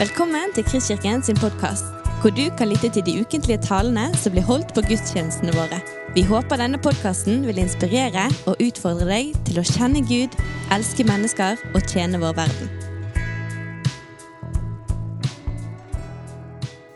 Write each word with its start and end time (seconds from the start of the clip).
Velkommen 0.00 0.48
til 0.56 0.64
Kristkirken 0.64 1.20
sin 1.20 1.36
podkast, 1.36 1.90
hvor 2.22 2.32
du 2.32 2.46
kan 2.56 2.70
lytte 2.70 2.88
til 2.88 3.02
de 3.04 3.20
ukentlige 3.20 3.60
talene 3.60 4.06
som 4.16 4.32
blir 4.32 4.46
holdt 4.48 4.70
på 4.72 4.80
gudstjenestene 4.86 5.52
våre. 5.52 5.76
Vi 6.16 6.22
håper 6.24 6.56
denne 6.56 6.80
podkasten 6.80 7.42
vil 7.44 7.60
inspirere 7.60 8.22
og 8.48 8.62
utfordre 8.64 9.04
deg 9.10 9.34
til 9.44 9.60
å 9.60 9.66
kjenne 9.68 10.00
Gud, 10.08 10.38
elske 10.72 11.04
mennesker 11.04 11.60
og 11.74 11.84
tjene 11.84 12.22
vår 12.24 12.32
verden. 12.40 12.72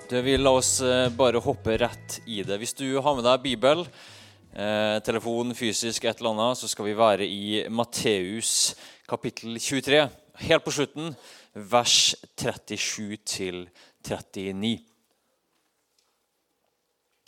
Du, 0.09 0.17
vi 0.25 0.41
La 0.41 0.57
oss 0.57 0.73
eh, 0.81 1.13
bare 1.13 1.45
hoppe 1.45 1.77
rett 1.85 2.23
i 2.25 2.41
det. 2.41 2.57
Hvis 2.57 2.73
du 2.81 2.87
har 3.05 3.21
med 3.21 3.29
deg 3.29 3.45
Bibel, 3.45 3.85
eh, 4.57 4.97
telefon, 5.05 5.53
fysisk, 5.53 6.09
et 6.09 6.25
eller 6.25 6.39
annet, 6.39 6.65
så 6.65 6.73
skal 6.73 6.89
vi 6.89 6.97
være 7.05 7.29
i 7.29 7.67
Matteus 7.69 8.73
kapittel 9.05 9.61
23. 9.61 10.07
Helt 10.49 10.65
på 10.65 10.73
slutten 10.73 11.13
vers 11.55 12.15
37 12.37 13.69
39. 14.03 14.79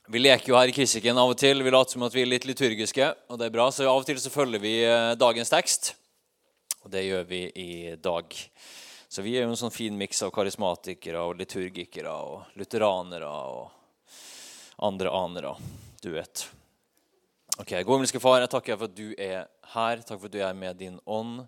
Vi 0.07 0.23
leker 0.23 0.53
jo 0.53 0.59
her 0.59 0.71
i 0.71 0.75
Kristikken 0.75 1.19
av 1.19 1.33
og 1.33 1.39
til. 1.39 1.63
Vi 1.67 1.71
later 1.73 1.97
som 1.97 2.05
at 2.07 2.15
vi 2.15 2.23
er 2.23 2.31
litt 2.31 2.47
liturgiske, 2.47 3.09
og 3.31 3.39
det 3.41 3.49
er 3.49 3.55
bra. 3.55 3.71
Så 3.75 3.87
av 3.87 4.03
og 4.03 4.07
til 4.07 4.21
så 4.23 4.31
følger 4.31 4.63
vi 4.63 4.75
eh, 4.87 5.15
dagens 5.19 5.51
tekst, 5.51 5.95
og 6.85 6.93
det 6.95 7.07
gjør 7.09 7.25
vi 7.27 7.41
i 7.59 7.71
dag. 7.99 8.37
Så 9.11 9.25
vi 9.25 9.35
er 9.35 9.47
jo 9.47 9.55
en 9.55 9.59
sånn 9.59 9.75
fin 9.75 9.97
miks 9.99 10.23
av 10.23 10.31
karismatikere 10.35 11.23
og 11.27 11.39
liturgikere 11.41 12.13
og 12.13 12.59
lutheranere 12.59 13.31
og 13.31 14.15
andre 14.87 15.11
anere. 15.11 15.55
Du 16.03 16.13
vet. 16.15 16.47
Ok, 17.57 17.73
God 17.73 17.97
himmelske 17.97 18.21
Far, 18.21 18.43
jeg 18.43 18.53
takker 18.53 18.77
for 18.77 18.91
at 18.91 18.99
du 18.99 19.15
er 19.17 19.47
her. 19.73 20.03
Takk 20.05 20.21
for 20.21 20.29
at 20.29 20.35
du 20.35 20.43
er 20.45 20.59
med 20.59 20.77
din 20.83 20.99
ånd. 21.07 21.47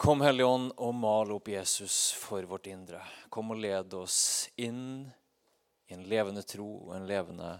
Kom, 0.00 0.22
Hellige 0.24 0.46
Ånd, 0.48 0.70
og 0.80 0.94
mal 0.96 1.28
opp 1.34 1.50
Jesus 1.52 2.14
for 2.16 2.40
vårt 2.48 2.70
indre. 2.72 3.02
Kom 3.28 3.50
og 3.52 3.58
led 3.60 3.92
oss 3.98 4.48
inn 4.56 5.04
i 5.04 5.92
en 5.92 6.06
levende 6.08 6.40
tro 6.40 6.68
og 6.86 6.94
en 6.96 7.04
levende 7.04 7.50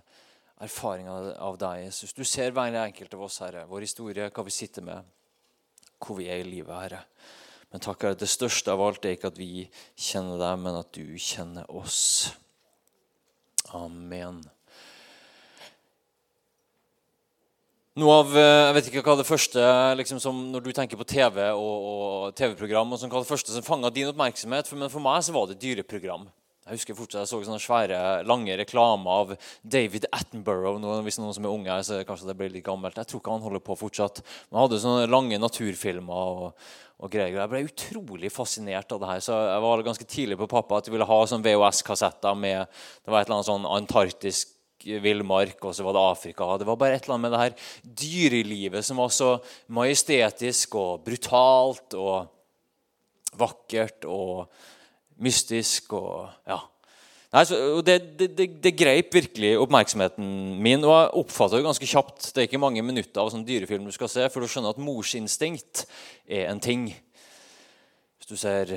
erfaring 0.64 1.10
av 1.12 1.58
deg, 1.60 1.82
Jesus. 1.82 2.14
Du 2.16 2.22
ser 2.24 2.55
hver 2.56 2.78
enkelt 2.80 3.12
av 3.12 3.27
oss, 3.27 3.36
Herre, 3.44 3.66
vår 3.69 3.84
historie, 3.84 4.30
hva 4.32 4.44
vi 4.47 4.55
sitter 4.56 4.86
med, 4.86 5.10
hvor 6.00 6.16
vi 6.16 6.30
er 6.32 6.41
i 6.41 6.48
livet, 6.48 6.72
Herre. 6.72 7.02
Men 7.74 7.84
takk, 7.84 8.06
Herre, 8.08 8.20
det 8.24 8.32
største 8.32 8.72
av 8.72 8.86
alt 8.86 9.04
er 9.04 9.19
ikke 9.19 9.34
at 9.34 9.42
vi 9.42 9.66
kjenner 9.92 10.41
deg, 10.41 10.64
men 10.64 10.80
at 10.80 10.97
du 10.97 11.20
kjenner 11.20 11.69
oss. 11.69 12.00
Amen. 13.77 14.41
Noe 17.98 18.20
av, 18.20 18.28
eh, 18.38 18.69
jeg 18.69 18.74
vet 18.77 18.88
ikke 18.88 19.02
hva 19.02 19.16
det 19.19 19.27
første, 19.27 19.62
liksom 19.98 20.20
som 20.22 20.36
Når 20.52 20.62
du 20.62 20.70
tenker 20.70 20.96
på 20.96 21.06
TV 21.10 21.41
og, 21.50 21.86
og 21.91 22.34
TV-program, 22.38 22.92
og 22.92 23.00
sånn, 23.00 23.10
hva 23.10 23.19
det 23.24 23.27
første 23.27 23.50
som 23.50 23.64
fanga 23.66 23.91
din 23.91 24.12
oppmerksomhet 24.12 24.70
for, 24.70 24.78
Men 24.78 24.92
for 24.92 25.02
meg 25.02 25.24
så 25.27 25.34
var 25.34 25.48
det 25.50 25.58
dyreprogram. 25.58 26.28
Jeg 26.69 26.78
husker 26.78 26.94
fortsatt 26.94 27.24
jeg 27.24 27.30
så 27.32 27.41
sånne 27.42 27.58
svære, 27.58 27.98
lange 28.30 28.55
reklamer 28.60 29.10
av 29.10 29.32
David 29.66 30.06
Attenborough. 30.14 30.78
Noen, 30.78 31.02
hvis 31.02 31.19
noen 31.19 31.34
som 31.34 31.48
er 31.48 31.50
unge, 31.50 31.80
så 31.82 31.98
kanskje 32.06 32.28
det 32.28 32.36
blir 32.38 32.52
litt 32.55 32.66
gammelt. 32.69 32.94
Jeg 33.00 33.10
tror 33.10 33.24
ikke 33.24 33.34
han 33.34 33.42
holder 33.42 33.64
på 33.66 33.78
fortsatt. 33.80 34.22
Men 34.22 34.60
han 34.60 34.69
hadde 34.69 34.80
sånne 34.84 35.10
lange 35.10 35.41
naturfilmer 35.42 36.30
og, 36.36 36.70
og 37.02 37.10
greier. 37.10 37.41
Jeg 37.41 37.50
ble 37.50 37.64
utrolig 37.72 38.30
fascinert 38.30 38.94
av 38.94 39.02
det 39.02 39.10
her. 39.10 39.25
Så 39.27 39.34
jeg 39.34 39.66
var 39.66 39.84
ganske 39.88 40.08
tidlig 40.14 40.38
på 40.38 40.50
pappa 40.52 40.78
at 40.78 40.86
jeg 40.86 40.94
ville 40.94 41.10
ha 41.10 41.19
sånn 41.27 41.42
VHS-kassetter 41.42 42.38
med 42.38 42.70
Det 42.70 43.10
var 43.10 43.25
et 43.25 43.27
eller 43.27 43.41
annet 43.41 43.50
sånn 43.50 43.70
antarktisk 43.80 44.54
villmark, 44.84 45.58
og 45.64 45.74
så 45.76 45.84
var 45.86 45.96
det 45.96 46.02
Afrika. 46.02 46.48
Det 46.58 46.68
var 46.68 46.78
bare 46.80 46.96
et 46.96 47.04
eller 47.04 47.16
annet 47.16 47.26
med 47.26 47.34
det 47.34 47.44
her 47.44 47.94
dyrelivet 48.02 48.86
som 48.86 49.00
var 49.02 49.12
så 49.14 49.30
majestetisk 49.76 50.76
og 50.80 51.04
brutalt 51.06 51.96
og 51.98 52.28
vakkert 53.40 54.06
og 54.10 54.50
mystisk 55.20 55.94
og 55.98 56.28
ja. 56.48 56.60
Nei, 57.30 57.44
så, 57.46 57.56
det, 57.86 57.94
det, 58.18 58.26
det, 58.34 58.46
det, 58.58 58.72
greip 58.74 59.14
virkelig 59.14 59.52
oppmerksomheten 59.62 60.26
min. 60.58 60.82
Og 60.82 60.90
jeg 60.90 61.12
oppfatta 61.20 61.60
ganske 61.62 61.86
kjapt 61.86 62.32
Det 62.32 62.42
er 62.42 62.48
ikke 62.48 62.58
mange 62.58 62.82
minutter 62.82 63.22
av 63.22 63.30
sånn 63.30 63.46
dyrefilm 63.46 63.86
du 63.86 63.94
skal 63.94 64.10
se, 64.10 64.26
for 64.32 64.42
du 64.42 64.50
skjønner 64.50 64.74
at 64.74 64.82
morsinstinkt 64.82 65.84
er 66.26 66.48
en 66.50 66.62
ting. 66.62 66.88
Hvis 68.19 68.32
du 68.32 68.34
ser 68.40 68.74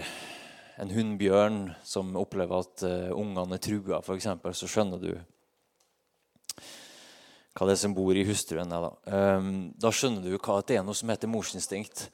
en 0.82 0.94
hunnbjørn 0.94 1.58
som 1.86 2.14
opplever 2.18 2.62
at 2.62 2.86
uh, 2.86 3.10
ungene 3.18 3.58
er 3.58 3.62
trua, 3.62 4.04
f.eks., 4.04 4.30
så 4.62 4.70
skjønner 4.70 5.02
du 5.02 5.12
hva 7.54 7.68
det 7.70 7.76
er 7.76 7.84
som 7.84 7.94
bor 7.96 8.18
i 8.18 8.26
hustruen. 8.26 8.72
Da. 8.72 8.94
Um, 9.06 9.52
da 9.78 9.92
skjønner 9.94 10.26
du 10.26 10.38
hva 10.38 10.62
det 10.66 10.80
er 10.80 10.86
noe 10.86 10.98
som 10.98 11.12
heter 11.14 11.30
morsinstinkt. 11.30 12.08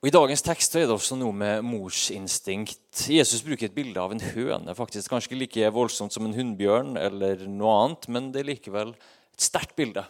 Og 0.00 0.08
I 0.08 0.14
dagens 0.14 0.40
tekst 0.40 0.76
er 0.80 0.86
det 0.86 0.94
også 0.94 1.18
noe 1.20 1.34
med 1.36 1.64
morsinstinkt. 1.68 3.02
Jesus 3.12 3.42
bruker 3.44 3.68
et 3.68 3.76
bilde 3.76 4.00
av 4.00 4.14
en 4.14 4.22
høne. 4.32 4.74
faktisk 4.76 5.12
Kanskje 5.12 5.36
like 5.36 5.72
voldsomt 5.76 6.14
som 6.14 6.24
en 6.24 6.36
hunnbjørn, 6.36 6.94
eller 6.96 7.44
noe 7.48 7.74
annet, 7.82 8.08
men 8.08 8.30
det 8.32 8.40
er 8.40 8.50
likevel 8.54 8.94
et 8.96 9.44
sterkt 9.44 9.76
bilde. 9.76 10.06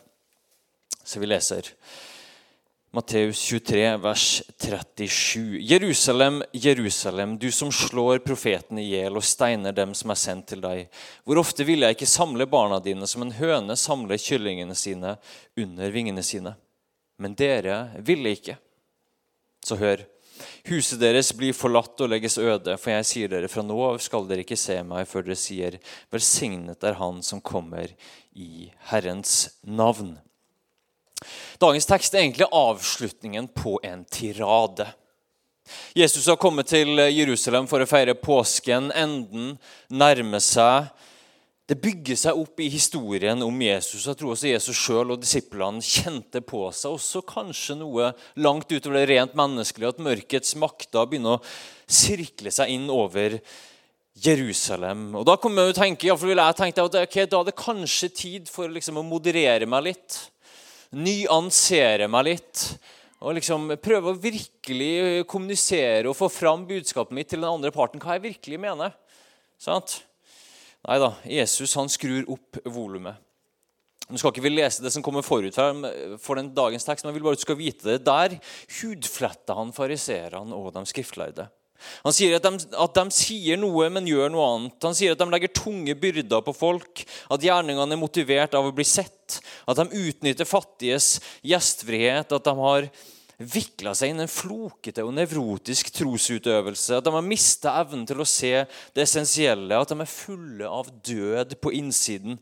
Så 1.03 1.19
vi 1.19 1.27
leser 1.27 1.73
Matteus 2.93 3.39
23, 3.39 3.97
vers 4.03 4.43
37. 4.59 5.59
Jerusalem, 5.61 6.43
Jerusalem, 6.53 7.39
du 7.39 7.53
som 7.53 7.71
slår 7.73 8.19
profetene 8.19 8.83
i 8.83 8.89
hjel 8.91 9.15
og 9.15 9.23
steiner 9.23 9.71
dem 9.71 9.93
som 9.95 10.11
er 10.11 10.19
sendt 10.19 10.49
til 10.51 10.65
deg. 10.65 10.89
Hvor 11.23 11.39
ofte 11.39 11.63
ville 11.69 11.87
jeg 11.87 11.95
ikke 11.95 12.09
samle 12.11 12.49
barna 12.51 12.81
dine 12.83 13.07
som 13.07 13.23
en 13.23 13.31
høne 13.37 13.77
samler 13.79 14.19
kyllingene 14.19 14.75
sine 14.75 15.13
under 15.55 15.95
vingene 15.95 16.25
sine? 16.27 16.57
Men 17.23 17.37
dere 17.39 17.77
ville 18.03 18.33
ikke. 18.35 18.57
Så 19.63 19.79
hør. 19.79 20.03
Huset 20.67 20.99
deres 20.99 21.31
blir 21.39 21.55
forlatt 21.55 22.03
og 22.03 22.11
legges 22.11 22.41
øde, 22.43 22.75
for 22.75 22.91
jeg 22.91 23.07
sier 23.07 23.31
dere, 23.31 23.53
fra 23.53 23.63
nå 23.63 23.77
av 23.87 24.01
skal 24.03 24.27
dere 24.27 24.43
ikke 24.43 24.59
se 24.59 24.81
meg 24.83 25.07
før 25.07 25.29
dere 25.29 25.39
sier, 25.39 25.79
velsignet 26.11 26.83
er 26.83 26.99
Han 26.99 27.23
som 27.23 27.39
kommer 27.39 27.95
i 28.35 28.67
Herrens 28.91 29.61
navn. 29.63 30.17
Dagens 31.61 31.89
tekst 31.89 32.15
er 32.15 32.25
egentlig 32.25 32.49
avslutningen 32.53 33.51
på 33.53 33.77
en 33.85 34.05
tirade. 34.09 34.89
Jesus 35.95 36.27
har 36.27 36.39
kommet 36.41 36.71
til 36.73 36.99
Jerusalem 36.99 37.69
for 37.71 37.83
å 37.83 37.89
feire 37.89 38.17
påsken. 38.19 38.91
Enden 38.97 39.55
nærmer 39.93 40.43
seg. 40.43 40.91
Det 41.71 41.77
bygger 41.79 42.19
seg 42.19 42.39
opp 42.41 42.59
i 42.59 42.67
historien 42.73 43.45
om 43.47 43.61
Jesus. 43.63 44.09
Jeg 44.09 44.19
tror 44.19 44.33
også 44.33 44.49
Jesus 44.51 44.79
sjøl 44.81 45.13
og 45.15 45.21
disiplene 45.23 45.85
kjente 45.87 46.43
på 46.43 46.65
seg 46.75 46.97
også 46.97 47.23
kanskje 47.29 47.77
noe 47.79 48.09
langt 48.43 48.73
utover 48.73 48.99
det 48.99 49.05
rent 49.13 49.37
menneskelige, 49.39 49.93
at 49.95 50.03
mørkets 50.03 50.57
makter 50.59 51.07
begynner 51.07 51.39
å 51.39 51.45
sirkle 51.87 52.51
seg 52.51 52.75
inn 52.75 52.91
over 52.91 53.39
Jerusalem. 54.19 55.13
Og 55.21 55.29
Da 55.29 55.37
kommer 55.39 55.69
jeg 55.69 55.77
å 55.77 55.79
tenke, 55.79 56.11
i 56.11 56.19
vil 56.25 56.43
jeg 56.43 56.59
tenkt 56.59 56.83
at 56.83 56.99
okay, 57.05 57.31
da 57.31 57.39
er 57.39 57.53
det 57.53 57.59
kanskje 57.63 58.11
tid 58.11 58.51
for 58.51 58.67
liksom 58.67 58.99
å 58.99 59.07
moderere 59.07 59.71
meg 59.71 59.93
litt 59.93 60.19
nyansere 60.97 62.09
meg 62.11 62.27
litt. 62.33 62.65
Og 63.21 63.37
liksom 63.37 63.69
prøve 63.85 64.15
å 64.15 64.17
virkelig 64.17 65.25
kommunisere 65.29 66.09
og 66.09 66.17
få 66.17 66.31
fram 66.33 66.63
budskapet 66.69 67.13
mitt 67.17 67.29
til 67.29 67.43
den 67.43 67.51
andre 67.51 67.73
parten. 67.75 68.01
Hva 68.01 68.17
jeg 68.17 68.31
virkelig 68.31 68.61
mener. 68.63 68.95
Sant? 69.61 69.99
Nei 70.89 70.97
da, 71.03 71.11
Jesus 71.29 71.77
han 71.77 71.91
skrur 71.93 72.25
opp 72.33 72.63
volumet. 72.65 73.21
Nå 74.11 74.19
skal 74.19 74.33
ikke 74.33 74.43
vi 74.43 74.55
lese 74.55 74.83
det 74.83 74.91
som 74.91 75.05
kommer 75.07 75.23
forut 75.23 75.55
for 76.19 76.41
den 76.41 76.49
dagens 76.57 76.87
tekst, 76.87 77.05
men 77.05 77.13
jeg 77.13 77.21
vil 77.21 77.27
bare 77.29 77.37
at 77.37 77.43
du 77.43 77.45
skal 77.45 77.59
vite 77.61 77.87
det. 77.87 77.99
Der 78.09 78.39
hudfletter 78.81 79.59
han 79.61 79.71
fariseerne 79.77 80.57
og 80.57 80.73
de 80.75 80.83
skriftlærde. 80.89 81.47
Han 82.05 82.15
sier 82.17 82.37
at 82.39 82.47
de, 82.47 82.67
at 82.85 82.99
de, 82.99 83.05
sier 83.15 83.61
noe, 83.61 83.89
men 83.93 84.09
gjør 84.09 84.33
noe 84.33 84.49
annet. 84.55 84.77
Han 84.87 84.97
sier 84.97 85.15
at 85.15 85.21
de 85.21 85.29
legger 85.31 85.53
tunge 85.57 85.97
byrder 85.99 86.45
på 86.47 86.55
folk, 86.57 87.05
at 87.31 87.47
gjerningene 87.47 87.97
er 87.97 88.01
motivert 88.01 88.57
av 88.59 88.69
å 88.69 88.75
bli 88.75 88.87
sett, 88.89 89.41
at 89.69 89.79
de 89.79 90.05
utnytter 90.09 90.49
fattiges 90.49 91.19
gjestfrihet, 91.47 92.33
at 92.37 92.47
de 92.47 92.55
har 92.61 92.91
vikla 93.41 93.95
seg 93.97 94.13
inn 94.13 94.21
en 94.21 94.31
flokete 94.31 95.05
og 95.07 95.15
nevrotisk 95.17 95.89
trosutøvelse, 95.97 96.99
at 96.99 97.07
de 97.07 97.15
har 97.15 97.25
mista 97.25 97.73
evnen 97.81 98.05
til 98.09 98.21
å 98.21 98.29
se 98.29 98.53
det 98.95 99.07
essensielle, 99.07 99.79
at 99.81 99.93
de 99.93 99.97
er 100.03 100.11
fulle 100.11 100.69
av 100.69 100.91
død 101.07 101.57
på 101.63 101.73
innsiden. 101.79 102.37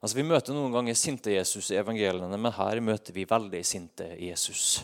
Altså, 0.00 0.16
Vi 0.16 0.24
møter 0.24 0.56
noen 0.56 0.72
ganger 0.72 0.96
sinte 0.96 1.34
Jesus 1.34 1.68
i 1.70 1.80
evangeliene, 1.80 2.40
men 2.40 2.56
her 2.56 2.80
møter 2.80 3.12
vi 3.12 3.28
veldig 3.28 3.60
sinte 3.66 4.08
Jesus. 4.16 4.80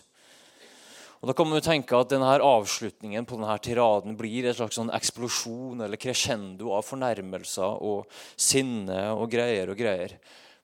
Og 1.20 1.28
Da 1.30 1.34
kan 1.36 1.48
man 1.48 1.56
jo 1.58 1.64
tenke 1.64 1.96
at 1.96 2.10
denne 2.12 2.28
avslutningen 2.44 3.26
på 3.26 3.38
denne 3.38 3.56
tiraden 3.64 4.16
blir 4.18 4.46
en 4.46 4.56
slags 4.56 4.76
sånn 4.76 4.92
eksplosjon 4.94 5.80
eller 5.86 6.00
crescendo 6.00 6.74
av 6.76 6.84
fornærmelser 6.84 7.80
og 7.82 8.10
sinne 8.36 8.98
og 9.14 9.30
greier 9.32 9.72
og 9.72 9.80
greier. 9.80 10.18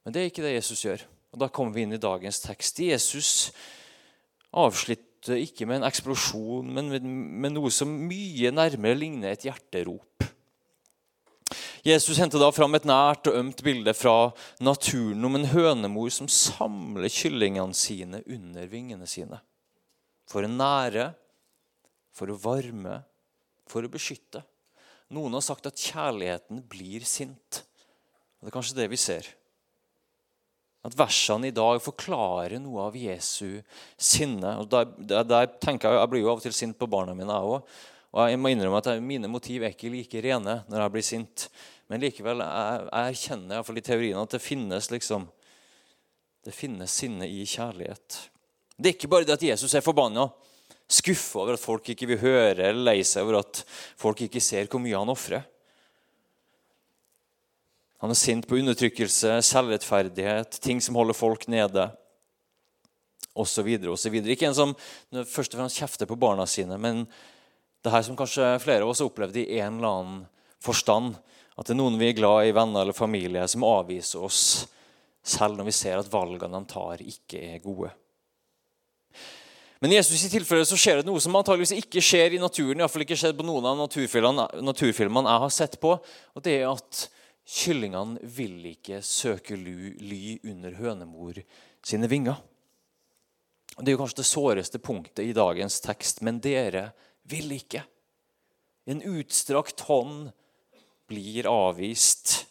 Men 0.04 0.14
det 0.14 0.20
er 0.20 0.32
ikke 0.32 0.44
det 0.44 0.56
Jesus 0.58 0.84
gjør. 0.84 1.06
Og 1.32 1.40
Da 1.40 1.48
kommer 1.48 1.72
vi 1.72 1.86
inn 1.86 1.96
i 1.96 2.02
dagens 2.02 2.42
tekst. 2.44 2.82
Jesus 2.84 3.52
avslutter 4.52 5.40
ikke 5.40 5.66
med 5.66 5.80
en 5.80 5.88
eksplosjon, 5.88 6.68
men 6.68 6.92
med 7.40 7.54
noe 7.54 7.70
som 7.72 7.88
mye 7.88 8.52
nærmere 8.52 8.98
ligner 8.98 9.32
et 9.32 9.46
hjerterop. 9.48 10.26
Jesus 11.82 12.20
henter 12.20 12.38
da 12.38 12.52
fram 12.54 12.76
et 12.76 12.84
nært 12.86 13.26
og 13.26 13.38
ømt 13.40 13.62
bilde 13.64 13.94
fra 13.96 14.30
naturen 14.62 15.24
om 15.26 15.38
en 15.38 15.48
hønemor 15.50 16.12
som 16.14 16.28
samler 16.30 17.10
kyllingene 17.10 17.74
sine 17.74 18.20
under 18.22 18.68
vingene 18.70 19.08
sine 19.10 19.40
for 20.28 20.44
å 20.44 20.50
nære, 20.50 21.10
for 22.12 22.32
å 22.32 22.38
varme, 22.40 23.00
for 23.68 23.84
å 23.84 23.92
beskytte. 23.92 24.42
Noen 25.12 25.36
har 25.36 25.44
sagt 25.44 25.68
at 25.68 25.80
kjærligheten 25.80 26.62
blir 26.68 27.04
sint. 27.08 27.62
Og 28.40 28.46
Det 28.46 28.50
er 28.50 28.56
kanskje 28.56 28.78
det 28.80 28.88
vi 28.92 29.00
ser. 29.00 29.28
At 30.82 30.96
versene 30.98 31.50
i 31.50 31.54
dag 31.54 31.78
forklarer 31.82 32.58
noe 32.58 32.88
av 32.88 32.96
Jesu 32.98 33.60
sinne. 33.94 34.56
Og 34.58 34.70
der, 34.72 34.88
der, 34.98 35.26
der 35.28 35.52
tenker 35.62 35.92
Jeg 35.92 36.00
jeg 36.00 36.10
blir 36.10 36.24
jo 36.24 36.32
av 36.32 36.40
og 36.40 36.46
til 36.46 36.56
sint 36.56 36.78
på 36.78 36.88
barna 36.90 37.14
mine, 37.14 37.30
jeg 37.30 37.52
òg. 37.54 37.76
Og 38.12 38.28
jeg 38.28 38.40
må 38.40 38.50
innrømme 38.52 38.80
at 38.82 38.90
Mine 39.00 39.30
motiv 39.30 39.62
er 39.62 39.72
ikke 39.72 39.92
like 39.92 40.24
rene 40.24 40.58
når 40.68 40.82
jeg 40.82 40.94
blir 40.96 41.06
sint. 41.06 41.46
Men 41.88 42.02
likevel 42.02 42.42
jeg, 42.42 42.82
jeg 42.88 43.14
erkjenner 43.14 43.60
jeg, 43.60 43.76
i 43.78 43.86
teorien 43.86 44.20
at 44.24 44.34
det 44.34 44.42
finnes 44.42 44.90
liksom, 44.90 45.28
det 46.42 46.56
finnes 46.56 46.98
sinne 46.98 47.28
i 47.30 47.44
kjærlighet. 47.46 48.18
Det 48.82 48.90
er 48.90 48.96
ikke 48.96 49.10
bare 49.12 49.26
det 49.28 49.36
at 49.36 49.44
Jesus 49.46 49.74
er 49.78 49.84
forbanna, 49.84 50.26
skuffa 50.90 51.44
over 51.44 51.54
at 51.54 51.62
folk 51.62 51.92
ikke 51.92 52.08
vil 52.10 52.18
høre, 52.18 52.56
eller 52.58 52.82
lei 52.90 52.98
seg 53.06 53.22
over 53.22 53.38
at 53.44 53.62
folk 54.00 54.24
ikke 54.26 54.42
ser 54.42 54.66
hvor 54.66 54.82
mye 54.82 54.98
han 54.98 55.12
ofrer. 55.12 55.44
Han 58.02 58.10
er 58.10 58.18
sint 58.18 58.48
på 58.50 58.58
undertrykkelse, 58.58 59.36
selvrettferdighet, 59.46 60.58
ting 60.58 60.82
som 60.82 60.98
holder 60.98 61.14
folk 61.14 61.46
nede 61.52 61.86
osv. 63.38 63.68
Ikke 63.70 64.48
en 64.48 64.58
som 64.58 64.74
først 65.12 65.54
og 65.54 65.62
fremst 65.62 65.78
kjefter 65.78 66.10
på 66.10 66.18
barna 66.18 66.48
sine, 66.50 66.74
men 66.82 67.04
det 67.82 67.94
her 67.94 68.02
som 68.02 68.18
kanskje 68.18 68.56
flere 68.62 68.82
av 68.82 68.90
oss 68.90 69.04
har 69.04 69.12
opplevd 69.12 69.38
i 69.38 69.46
en 69.60 69.78
eller 69.78 69.94
annen 69.94 70.20
forstand. 70.62 71.14
At 71.54 71.68
det 71.68 71.76
er 71.76 71.78
noen 71.78 72.00
vi 72.00 72.10
er 72.10 72.18
glad 72.18 72.48
i, 72.48 72.54
venner 72.56 72.82
eller 72.82 72.96
familie, 72.96 73.46
som 73.46 73.66
avviser 73.68 74.26
oss 74.26 74.42
selv 75.22 75.54
når 75.54 75.70
vi 75.70 75.78
ser 75.78 76.02
at 76.02 76.10
valgene 76.10 76.58
de 76.58 76.70
tar, 76.74 77.02
ikke 77.06 77.46
er 77.54 77.62
gode. 77.62 77.92
Men 79.82 79.90
i 79.90 79.96
Jesus' 79.98 80.28
i 80.28 80.30
tilfelle 80.30 80.62
så 80.62 80.76
skjer 80.78 81.00
det 81.00 81.08
noe 81.08 81.18
som 81.18 81.34
antageligvis 81.34 81.74
ikke 81.74 82.02
skjer 82.04 82.36
i 82.36 82.38
naturen. 82.38 82.78
I 82.78 82.86
fall 82.86 83.02
ikke 83.02 83.18
skjedd 83.18 83.34
på 83.34 83.46
noen 83.48 83.66
av 83.66 83.80
naturfilmene 83.82 85.32
jeg 85.32 85.42
har 85.42 85.50
sett 85.50 85.74
på. 85.82 85.96
og 85.98 86.44
det 86.46 86.60
er 86.60 86.68
at 86.70 87.08
Kyllingene 87.42 88.22
vil 88.22 88.60
ikke 88.70 89.00
søke 89.02 89.58
ly 89.58 90.38
under 90.46 90.78
hønemor 90.78 91.40
sine 91.82 92.06
vinger. 92.06 92.38
Det 93.74 93.90
er 93.90 93.96
jo 93.96 94.02
kanskje 94.04 94.20
det 94.20 94.28
såreste 94.28 94.78
punktet 94.78 95.26
i 95.26 95.34
dagens 95.34 95.80
tekst. 95.82 96.22
Men 96.22 96.38
dere 96.38 96.92
vil 97.26 97.50
ikke. 97.58 97.82
En 98.86 99.02
utstrakt 99.16 99.82
hånd 99.90 100.30
blir 101.10 101.50
avvist. 101.50 102.44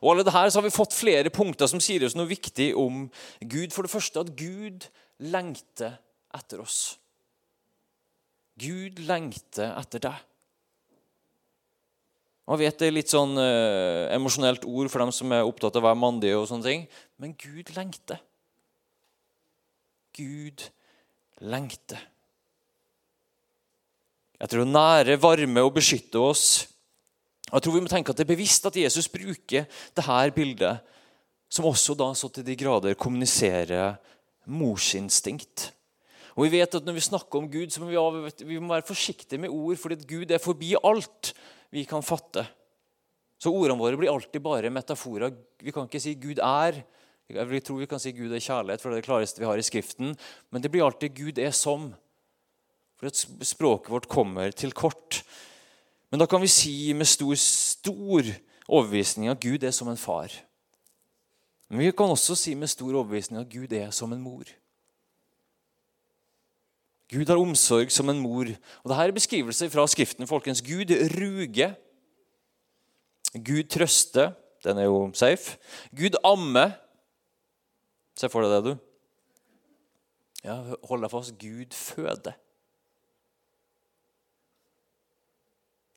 Og 0.00 0.14
alle 0.14 0.24
det 0.26 0.34
her 0.34 0.48
så 0.48 0.62
har 0.62 0.66
vi 0.66 0.74
fått 0.74 0.96
flere 0.96 1.28
punkter 1.28 1.68
som 1.70 1.82
sier 1.84 2.08
oss 2.08 2.16
noe 2.16 2.30
viktig 2.30 2.72
om 2.78 3.10
Gud. 3.40 3.74
For 3.76 3.84
det 3.84 3.92
første 3.92 4.24
at 4.24 4.32
Gud 4.38 4.88
lengter 5.22 5.96
etter 6.36 6.62
oss. 6.62 6.96
Gud 8.56 9.02
lengter 9.04 9.74
etter 9.76 10.02
deg. 10.08 10.24
Man 12.46 12.60
vet 12.60 12.78
det 12.78 12.88
er 12.88 12.94
litt 12.94 13.10
sånn 13.10 13.34
eh, 13.42 14.06
emosjonelt 14.14 14.64
ord 14.70 14.90
for 14.92 15.02
dem 15.02 15.10
som 15.14 15.32
er 15.34 15.46
opptatt 15.48 15.74
av 15.76 15.82
å 15.82 15.88
være 15.88 15.98
mandige. 15.98 16.36
og 16.38 16.46
sånne 16.48 16.68
ting. 16.68 16.84
Men 17.18 17.34
Gud 17.34 17.72
lengter. 17.74 18.20
Gud 20.16 20.62
lengter. 21.42 22.00
Jeg 24.36 24.52
tror 24.52 24.68
nære, 24.68 25.16
varme 25.18 25.64
og 25.64 25.74
beskytte 25.74 26.20
oss. 26.20 26.46
Jeg 27.46 27.62
tror 27.62 27.76
vi 27.76 27.82
må 27.82 27.90
tenke 27.90 28.12
at 28.12 28.18
Det 28.18 28.26
er 28.26 28.34
bevisst 28.34 28.66
at 28.68 28.76
Jesus 28.76 29.08
bruker 29.08 29.66
dette 29.66 30.30
bildet, 30.34 30.80
som 31.48 31.66
også 31.66 31.94
da 31.98 32.10
så 32.14 32.28
til 32.28 32.44
de 32.44 32.56
grader 32.58 32.98
kommuniserer 32.98 33.96
morsinstinkt. 34.46 35.70
Og 36.36 36.46
vi 36.46 36.58
vet 36.58 36.74
at 36.74 36.84
Når 36.84 36.96
vi 36.98 37.00
snakker 37.00 37.38
om 37.38 37.50
Gud, 37.50 37.70
så 37.70 37.80
må 37.80 37.88
vi, 37.88 38.44
vi 38.44 38.58
må 38.60 38.74
være 38.74 38.86
forsiktige 38.86 39.40
med 39.40 39.50
ord, 39.50 39.76
fordi 39.76 39.96
Gud 40.06 40.30
er 40.30 40.42
forbi 40.42 40.74
alt 40.84 41.32
vi 41.72 41.84
kan 41.84 42.04
fatte. 42.04 42.46
Så 43.38 43.52
ordene 43.52 43.78
våre 43.78 43.98
blir 44.00 44.12
alltid 44.12 44.40
bare 44.40 44.72
metaforer. 44.72 45.32
Vi 45.60 45.72
kan 45.72 45.88
ikke 45.88 46.00
si 46.00 46.14
'Gud 46.14 46.38
er'. 46.40 46.82
Jeg 47.28 47.64
tror 47.64 47.78
vi 47.78 47.86
kan 47.86 48.00
si 48.00 48.12
'Gud 48.12 48.32
er 48.32 48.40
kjærlighet', 48.40 48.80
for 48.80 48.90
det 48.90 48.96
er 48.96 49.00
det 49.00 49.08
klareste 49.08 49.40
vi 49.40 49.46
har 49.46 49.58
i 49.58 49.62
Skriften. 49.62 50.16
Men 50.50 50.62
det 50.62 50.70
blir 50.70 50.84
alltid 50.84 51.14
'Gud 51.14 51.38
er 51.38 51.50
som'. 51.50 51.92
For 52.96 53.06
at 53.06 53.26
språket 53.42 53.90
vårt 53.90 54.08
kommer 54.08 54.50
til 54.50 54.72
kort. 54.72 55.22
Men 56.10 56.20
da 56.20 56.26
kan 56.26 56.40
vi 56.40 56.46
si 56.46 56.92
med 56.92 57.06
stor, 57.06 57.34
stor 57.34 58.22
overbevisning 58.68 59.28
at 59.28 59.40
Gud 59.40 59.62
er 59.62 59.70
som 59.70 59.88
en 59.88 60.00
far. 60.00 60.32
Men 61.68 61.78
vi 61.78 61.90
kan 61.90 62.12
også 62.14 62.36
si 62.38 62.54
med 62.54 62.70
stor 62.70 62.94
overbevisning 62.94 63.40
at 63.40 63.50
Gud 63.50 63.72
er 63.72 63.90
som 63.90 64.12
en 64.12 64.22
mor. 64.22 64.44
Gud 67.10 67.26
har 67.26 67.38
omsorg 67.38 67.90
som 67.92 68.10
en 68.10 68.20
mor. 68.22 68.46
Og 68.82 68.90
Dette 68.90 69.02
er 69.02 69.14
beskrivelser 69.14 69.70
fra 69.70 69.86
Skriften. 69.86 70.26
folkens. 70.26 70.62
Gud 70.62 70.90
ruger. 71.18 71.74
Gud 73.34 73.68
trøster. 73.70 74.32
Den 74.64 74.78
er 74.78 74.84
jo 74.84 75.10
safe. 75.14 75.58
Gud 75.96 76.18
ammer. 76.24 76.70
Se 78.16 78.28
for 78.28 78.42
deg 78.42 78.50
det, 78.50 78.64
du. 78.64 78.76
Ja, 80.44 80.74
Hold 80.88 81.02
deg 81.02 81.10
fast. 81.10 81.38
Gud 81.38 81.74
føder. 81.74 82.32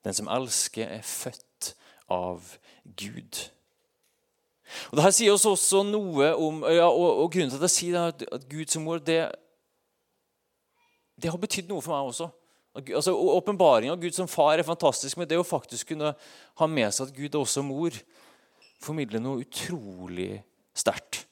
Den 0.04 0.13
som 0.13 0.27
elsker, 0.27 0.88
er 0.88 1.01
født 1.01 1.75
av 2.10 2.57
Gud. 2.98 3.50
Og 4.92 5.00
Dette 5.00 5.13
sier 5.18 5.33
oss 5.33 5.48
også 5.50 5.83
noe 5.88 6.33
om 6.38 6.63
ja, 6.69 6.88
og, 6.88 7.24
og 7.24 7.31
Grunnen 7.33 7.51
til 7.51 7.60
at 7.62 7.68
jeg 7.69 7.75
sier 7.75 8.10
det, 8.19 8.27
at 8.31 8.50
Gud 8.50 8.69
som 8.71 8.86
mor, 8.86 9.01
det 9.04 9.24
det 11.19 11.31
har 11.31 11.42
betydd 11.42 11.68
noe 11.68 11.83
for 11.83 11.95
meg 11.95 12.12
også. 12.13 12.30
Altså, 12.80 13.12
Åpenbaringa 13.12 13.95
av 13.95 14.01
Gud 14.01 14.16
som 14.16 14.30
far 14.30 14.60
er 14.60 14.68
fantastisk, 14.68 15.18
men 15.19 15.27
det 15.27 15.39
å 15.39 15.48
faktisk 15.48 15.92
kunne 15.92 16.13
ha 16.16 16.68
med 16.69 16.94
seg 16.95 17.10
at 17.10 17.18
Gud 17.18 17.33
er 17.33 17.42
også 17.42 17.63
mor, 17.66 17.95
formidler 18.80 19.19
noe 19.24 19.44
utrolig 19.44 20.38
sterkt. 20.77 21.25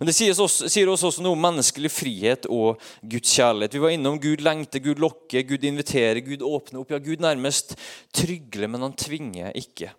Men 0.00 0.08
det 0.08 0.16
sier 0.16 0.34
sier 0.34 0.88
oss 0.90 1.04
også 1.06 1.22
noe 1.22 1.36
om 1.36 1.44
menneskelig 1.44 1.92
frihet 1.94 2.48
og 2.50 2.80
Guds 3.06 3.36
kjærlighet. 3.36 3.76
Vi 3.76 3.82
var 3.84 3.92
innom 3.94 4.16
Gud 4.22 4.42
lengter, 4.42 4.82
Gud 4.82 4.98
lokker, 5.02 5.44
Gud 5.46 5.66
inviterer, 5.68 6.24
Gud 6.26 6.42
åpner 6.42 6.80
opp. 6.80 6.90
Ja, 6.90 6.98
Gud 7.02 7.22
nærmest 7.22 7.76
trygler, 8.16 8.66
men 8.72 8.82
han 8.82 8.96
tvinger 8.98 9.54
ikke. 9.54 9.92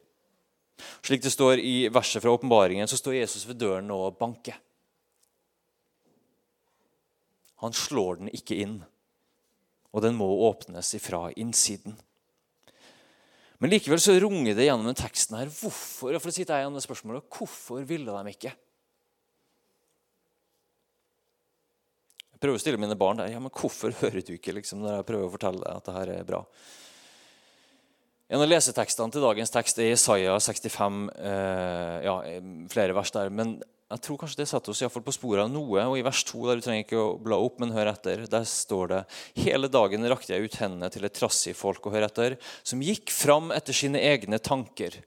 Slik 1.05 1.23
det 1.23 1.33
står 1.33 1.61
i 1.61 1.87
verset 1.93 2.23
fra 2.23 2.33
åpenbaringen, 2.35 2.87
så 2.87 2.99
står 2.99 3.19
Jesus 3.21 3.47
ved 3.49 3.59
døren 3.61 3.89
og 3.93 4.17
banker. 4.19 4.59
Han 7.63 7.73
slår 7.73 8.21
den 8.21 8.29
ikke 8.33 8.59
inn. 8.61 8.77
Og 9.95 10.03
den 10.05 10.17
må 10.19 10.27
åpnes 10.45 10.93
ifra 10.97 11.31
innsiden. 11.39 11.95
Men 13.57 13.73
likevel 13.73 14.01
så 14.01 14.13
runger 14.21 14.53
det 14.53 14.67
gjennom 14.67 14.85
den 14.85 14.99
teksten 14.99 15.39
her. 15.39 15.49
Hvorfor 15.49 16.19
for 16.21 16.29
å 16.29 16.33
si 16.33 16.45
deg 16.45 16.67
det 16.75 16.83
spørsmålet, 16.85 17.25
hvorfor 17.33 17.85
ville 17.89 18.13
de 18.13 18.33
ikke? 18.35 18.53
Jeg 22.37 22.43
prøver 22.43 22.59
å 22.59 22.61
stille 22.61 22.77
mine 22.77 22.99
barn 22.99 23.17
der. 23.17 23.31
ja, 23.33 23.39
men 23.41 23.49
Hvorfor 23.49 23.95
hører 24.03 24.21
du 24.21 24.35
ikke 24.35 24.53
liksom, 24.53 24.83
når 24.83 24.99
jeg 24.99 25.07
prøver 25.07 25.25
å 25.25 25.33
fortelle 25.33 25.63
deg 25.63 25.79
at 25.79 25.87
det 25.87 25.95
her 25.95 26.11
er 26.19 26.27
bra? 26.27 26.43
En 28.27 28.43
av 28.43 28.49
lesetekstene 28.49 29.13
til 29.13 29.23
dagens 29.23 29.53
tekst 29.53 29.77
er 29.79 29.93
Isaiah 29.93 30.35
65, 30.43 30.95
eh, 31.15 31.97
ja, 32.03 32.15
flere 32.67 32.95
vers 32.97 33.11
der. 33.15 33.29
Men 33.31 33.53
jeg 33.87 34.03
tror 34.03 34.17
kanskje 34.19 34.41
det 34.41 34.49
setter 34.51 34.73
oss 34.73 34.81
i 34.83 34.89
fall 34.91 35.05
på 35.05 35.15
sporet 35.15 35.45
av 35.45 35.51
noe. 35.51 35.85
og 35.85 35.95
I 35.95 36.03
vers 36.03 36.25
2 36.27 36.41
der 36.47 36.59
du 36.59 36.65
trenger 36.65 36.83
ikke 36.83 36.99
å 36.99 37.15
bla 37.23 37.37
opp, 37.39 37.61
men 37.63 37.71
hør 37.71 37.93
etter, 37.93 38.25
der 38.27 38.43
står 38.43 38.87
det 38.91 39.01
Hele 39.39 39.69
dagen 39.71 40.03
rakte 40.11 40.35
jeg 40.35 40.43
ut 40.43 40.59
hendene 40.59 40.89
til 40.91 41.07
et 41.07 41.15
trassig 41.15 41.55
folk 41.55 41.87
og 41.87 41.95
hør 41.95 42.09
etter, 42.09 42.35
som 42.67 42.83
gikk 42.83 43.15
fram 43.15 43.53
etter 43.55 43.71
sine 43.71 44.01
egne 44.03 44.39
tanker 44.43 44.99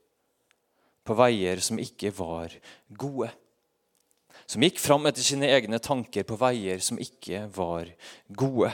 på 1.04 1.16
veier 1.18 1.60
som 1.60 1.76
ikke 1.76 2.14
var 2.16 2.56
gode. 2.88 3.28
Som 4.48 4.64
gikk 4.64 4.80
fram 4.80 5.04
etter 5.10 5.22
sine 5.22 5.52
egne 5.52 5.78
tanker 5.78 6.24
på 6.24 6.40
veier 6.40 6.80
som 6.80 6.96
ikke 6.96 7.50
var 7.52 7.92
gode. 8.32 8.72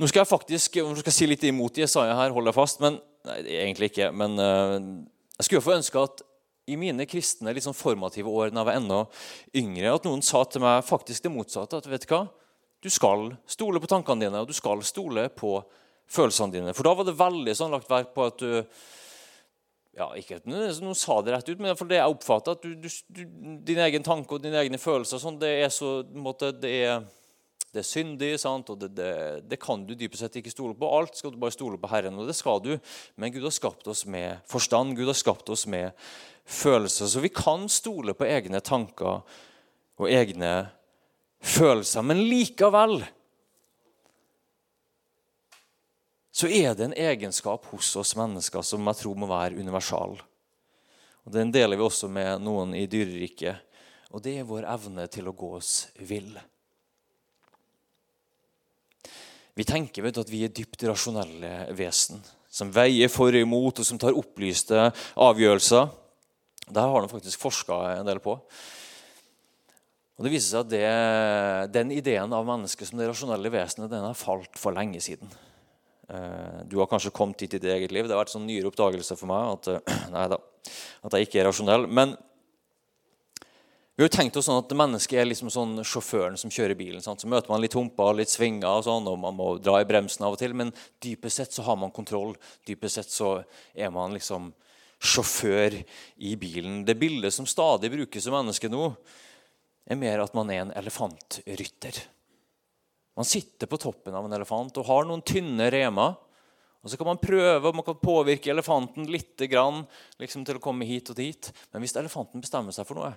Nå 0.00 0.08
skal 0.08 0.22
jeg 0.22 0.30
faktisk 0.30 0.78
nå 0.80 0.96
skal 0.96 1.10
jeg 1.12 1.18
si 1.18 1.28
litt 1.30 1.46
imot 1.46 1.78
Jesaja 1.78 2.14
her, 2.18 2.34
hold 2.34 2.48
deg 2.48 2.56
fast. 2.56 2.80
men 2.82 2.98
nei, 3.28 3.38
egentlig 3.62 3.92
ikke, 3.92 4.10
men 4.16 4.38
uh, 4.40 4.78
Jeg 5.38 5.48
skulle 5.48 5.64
få 5.64 5.76
ønske 5.78 6.02
at 6.02 6.22
i 6.70 6.76
mine 6.78 7.06
kristne 7.10 7.52
litt 7.54 7.64
sånn 7.66 7.76
formative 7.76 8.30
år 8.30 8.52
da 8.52 8.62
jeg 8.62 8.68
var 8.68 8.78
enda 8.78 8.98
yngre, 9.58 9.94
at 9.96 10.04
noen 10.06 10.22
sa 10.22 10.44
til 10.46 10.62
meg 10.62 10.84
faktisk 10.86 11.24
det 11.24 11.32
motsatte. 11.34 11.80
at 11.80 11.88
vet 11.90 12.06
du 12.06 12.14
hva? 12.14 12.26
Du 12.82 12.90
skal 12.90 13.32
stole 13.50 13.82
på 13.82 13.90
tankene 13.90 14.26
dine, 14.26 14.42
og 14.42 14.50
du 14.50 14.54
skal 14.54 14.82
stole 14.86 15.28
på 15.34 15.56
følelsene 16.10 16.54
dine. 16.54 16.74
For 16.74 16.86
da 16.86 16.94
var 16.98 17.06
det 17.06 17.18
veldig 17.18 17.54
sånn 17.58 17.74
lagt 17.74 17.90
verk 17.90 18.12
på 18.14 18.26
at 18.30 18.42
du 18.42 18.62
ja, 19.92 20.06
Ikke 20.16 20.38
at 20.38 20.46
noen 20.48 20.96
sa 20.96 21.18
det 21.20 21.34
rett 21.34 21.48
ut, 21.50 21.58
men 21.60 21.76
for 21.76 21.84
det 21.84 21.98
jeg 21.98 22.12
oppfatter 22.14 22.54
at 22.56 22.62
du, 22.64 22.70
du, 22.80 22.88
du, 23.12 23.24
din 23.60 23.80
egen 23.84 24.04
tanke 24.06 24.32
og 24.32 24.40
dine 24.40 24.56
egne 24.62 24.80
følelser 24.80 25.20
sånn, 25.20 25.36
det 25.36 25.50
er 25.66 25.68
så 25.68 25.98
måte, 26.16 26.48
det 26.56 26.70
er, 26.86 27.02
det 27.72 27.80
er 27.80 27.88
syndig, 27.88 28.34
sant? 28.40 28.68
og 28.68 28.76
det, 28.82 28.90
det, 28.98 29.12
det, 29.48 29.56
kan 29.60 29.80
du 29.88 29.94
dypest 29.96 30.26
sett 30.26 30.34
ikke 30.42 30.52
stole 30.52 30.76
på. 30.76 30.90
Alt 30.92 31.16
skal 31.16 31.32
du 31.32 31.38
bare 31.40 31.54
stole 31.54 31.78
på 31.80 31.88
Herren, 31.88 32.18
og 32.20 32.28
det 32.28 32.36
skal 32.36 32.60
du. 32.60 32.74
Men 33.16 33.32
Gud 33.32 33.46
har 33.46 33.54
skapt 33.56 33.88
oss 33.88 34.04
med 34.04 34.42
forstand. 34.50 34.92
Gud 34.98 35.08
har 35.08 35.16
skapt 35.16 35.48
oss 35.52 35.64
med 35.64 35.96
følelser. 36.44 37.08
Så 37.08 37.24
vi 37.24 37.32
kan 37.32 37.64
stole 37.72 38.12
på 38.12 38.28
egne 38.28 38.60
tanker 38.60 39.24
og 39.96 40.10
egne 40.10 40.52
følelser. 41.40 42.04
Men 42.04 42.20
likevel 42.28 43.00
så 46.32 46.48
er 46.48 46.76
det 46.76 46.90
en 46.90 46.96
egenskap 46.96 47.72
hos 47.72 47.90
oss 47.96 48.12
mennesker 48.20 48.64
som 48.64 48.84
jeg 48.88 49.00
tror 49.00 49.16
må 49.16 49.32
være 49.32 49.56
universal. 49.60 50.16
Og 51.24 51.32
Den 51.32 51.52
deler 51.54 51.80
vi 51.80 51.88
også 51.88 52.08
med 52.12 52.44
noen 52.44 52.76
i 52.76 52.84
dyreriket. 52.84 53.64
Og 54.12 54.20
det 54.20 54.40
er 54.40 54.48
vår 54.48 54.68
evne 54.68 55.08
til 55.08 55.28
å 55.28 55.36
gå 55.36 55.54
oss 55.56 55.86
vill. 56.04 56.34
Vi 59.58 59.66
tenker 59.68 60.04
vet 60.04 60.16
du, 60.16 60.22
at 60.22 60.32
vi 60.32 60.44
er 60.46 60.54
dypt 60.54 60.84
rasjonelle 60.88 61.72
vesen 61.76 62.22
som 62.52 62.68
veier 62.72 63.08
for 63.08 63.32
og 63.32 63.44
imot, 63.46 63.80
og 63.80 63.86
som 63.88 63.98
tar 64.00 64.16
opplyste 64.16 64.90
avgjørelser. 65.16 65.88
Der 66.72 66.90
har 66.92 67.04
de 67.04 67.08
faktisk 67.08 67.40
forska 67.40 67.78
en 67.94 68.08
del 68.08 68.20
på. 68.22 68.36
Og 70.18 70.26
Det 70.26 70.32
viser 70.34 70.50
seg 70.52 70.66
at 70.66 70.72
det, 70.72 71.72
den 71.72 71.94
ideen 71.96 72.32
av 72.36 72.44
mennesket 72.46 72.90
som 72.90 73.00
det 73.00 73.08
rasjonelle 73.08 73.52
vesenet 73.52 73.90
den 73.90 74.04
har 74.04 74.18
falt 74.18 74.60
for 74.60 74.76
lenge 74.76 75.00
siden. 75.00 75.32
Eh, 76.12 76.60
du 76.68 76.76
har 76.78 76.90
kanskje 76.90 77.14
kommet 77.16 77.40
hit 77.40 77.56
i 77.56 77.60
ditt 77.62 77.72
eget 77.72 77.94
liv. 77.94 78.04
Det 78.04 78.14
har 78.14 78.20
vært 78.20 78.34
sånn 78.34 78.44
nyere 78.46 78.68
oppdagelse 78.68 79.16
for 79.16 79.30
meg 79.32 79.56
at, 79.56 79.70
eh, 79.72 79.96
nei 80.14 80.26
da, 80.30 80.38
at 81.08 81.16
jeg 81.16 81.28
ikke 81.28 81.40
er 81.40 81.48
rasjonell. 81.48 81.88
Men 81.88 82.14
vi 83.92 84.00
har 84.00 84.08
jo 84.08 84.14
tenkt 84.14 84.36
oss 84.40 84.46
sånn 84.48 84.62
at 84.62 84.72
mennesket 84.72 85.18
er 85.20 85.26
liksom 85.28 85.50
sånn 85.52 85.82
sjåføren 85.84 86.38
som 86.40 86.50
kjører 86.52 86.78
bilen. 86.78 87.02
Sant? 87.04 87.20
Så 87.20 87.28
møter 87.28 87.52
man 87.52 87.60
litt 87.60 87.74
humper 87.76 88.14
litt 88.16 88.32
svinger, 88.32 88.78
og 88.78 88.86
sånn, 88.86 89.08
og 89.10 89.18
man 89.20 89.36
må 89.36 89.50
dra 89.60 89.82
i 89.82 89.88
bremsen 89.88 90.24
av 90.24 90.32
og 90.32 90.40
til. 90.40 90.54
Men 90.56 90.70
dypest 91.04 91.42
sett 91.42 91.52
så 91.52 91.66
har 91.66 91.76
man 91.76 91.92
kontroll. 91.92 92.32
Dypest 92.64 92.96
sett 92.96 93.12
så 93.12 93.34
er 93.76 93.92
man 93.92 94.16
liksom 94.16 94.48
sjåfør 95.02 95.76
i 96.24 96.32
bilen. 96.40 96.86
Det 96.88 96.96
bildet 96.96 97.36
som 97.36 97.48
stadig 97.48 97.90
brukes 97.92 98.24
som 98.24 98.32
menneske 98.32 98.70
nå, 98.72 98.94
er 99.84 99.98
mer 99.98 100.22
at 100.22 100.32
man 100.38 100.50
er 100.54 100.62
en 100.62 100.72
elefantrytter. 100.78 101.98
Man 103.18 103.28
sitter 103.28 103.68
på 103.68 103.80
toppen 103.82 104.14
av 104.16 104.24
en 104.24 104.36
elefant 104.38 104.78
og 104.80 104.88
har 104.88 105.04
noen 105.04 105.24
tynne 105.26 105.66
remer. 105.74 106.14
Og 106.82 106.90
Så 106.90 106.96
kan 106.96 107.10
man 107.10 107.20
prøve 107.20 107.74
man 107.74 107.84
kan 107.84 108.00
påvirke 108.00 108.50
elefanten 108.50 109.04
litt 109.10 109.36
grann, 109.50 109.84
liksom 110.18 110.46
til 110.48 110.56
å 110.56 110.64
komme 110.64 110.88
hit 110.88 111.12
og 111.12 111.20
dit. 111.20 111.52
Men 111.74 111.84
hvis 111.84 111.94
elefanten 112.00 112.40
bestemmer 112.40 112.72
seg 112.74 112.88
for 112.88 112.98
noe, 112.98 113.12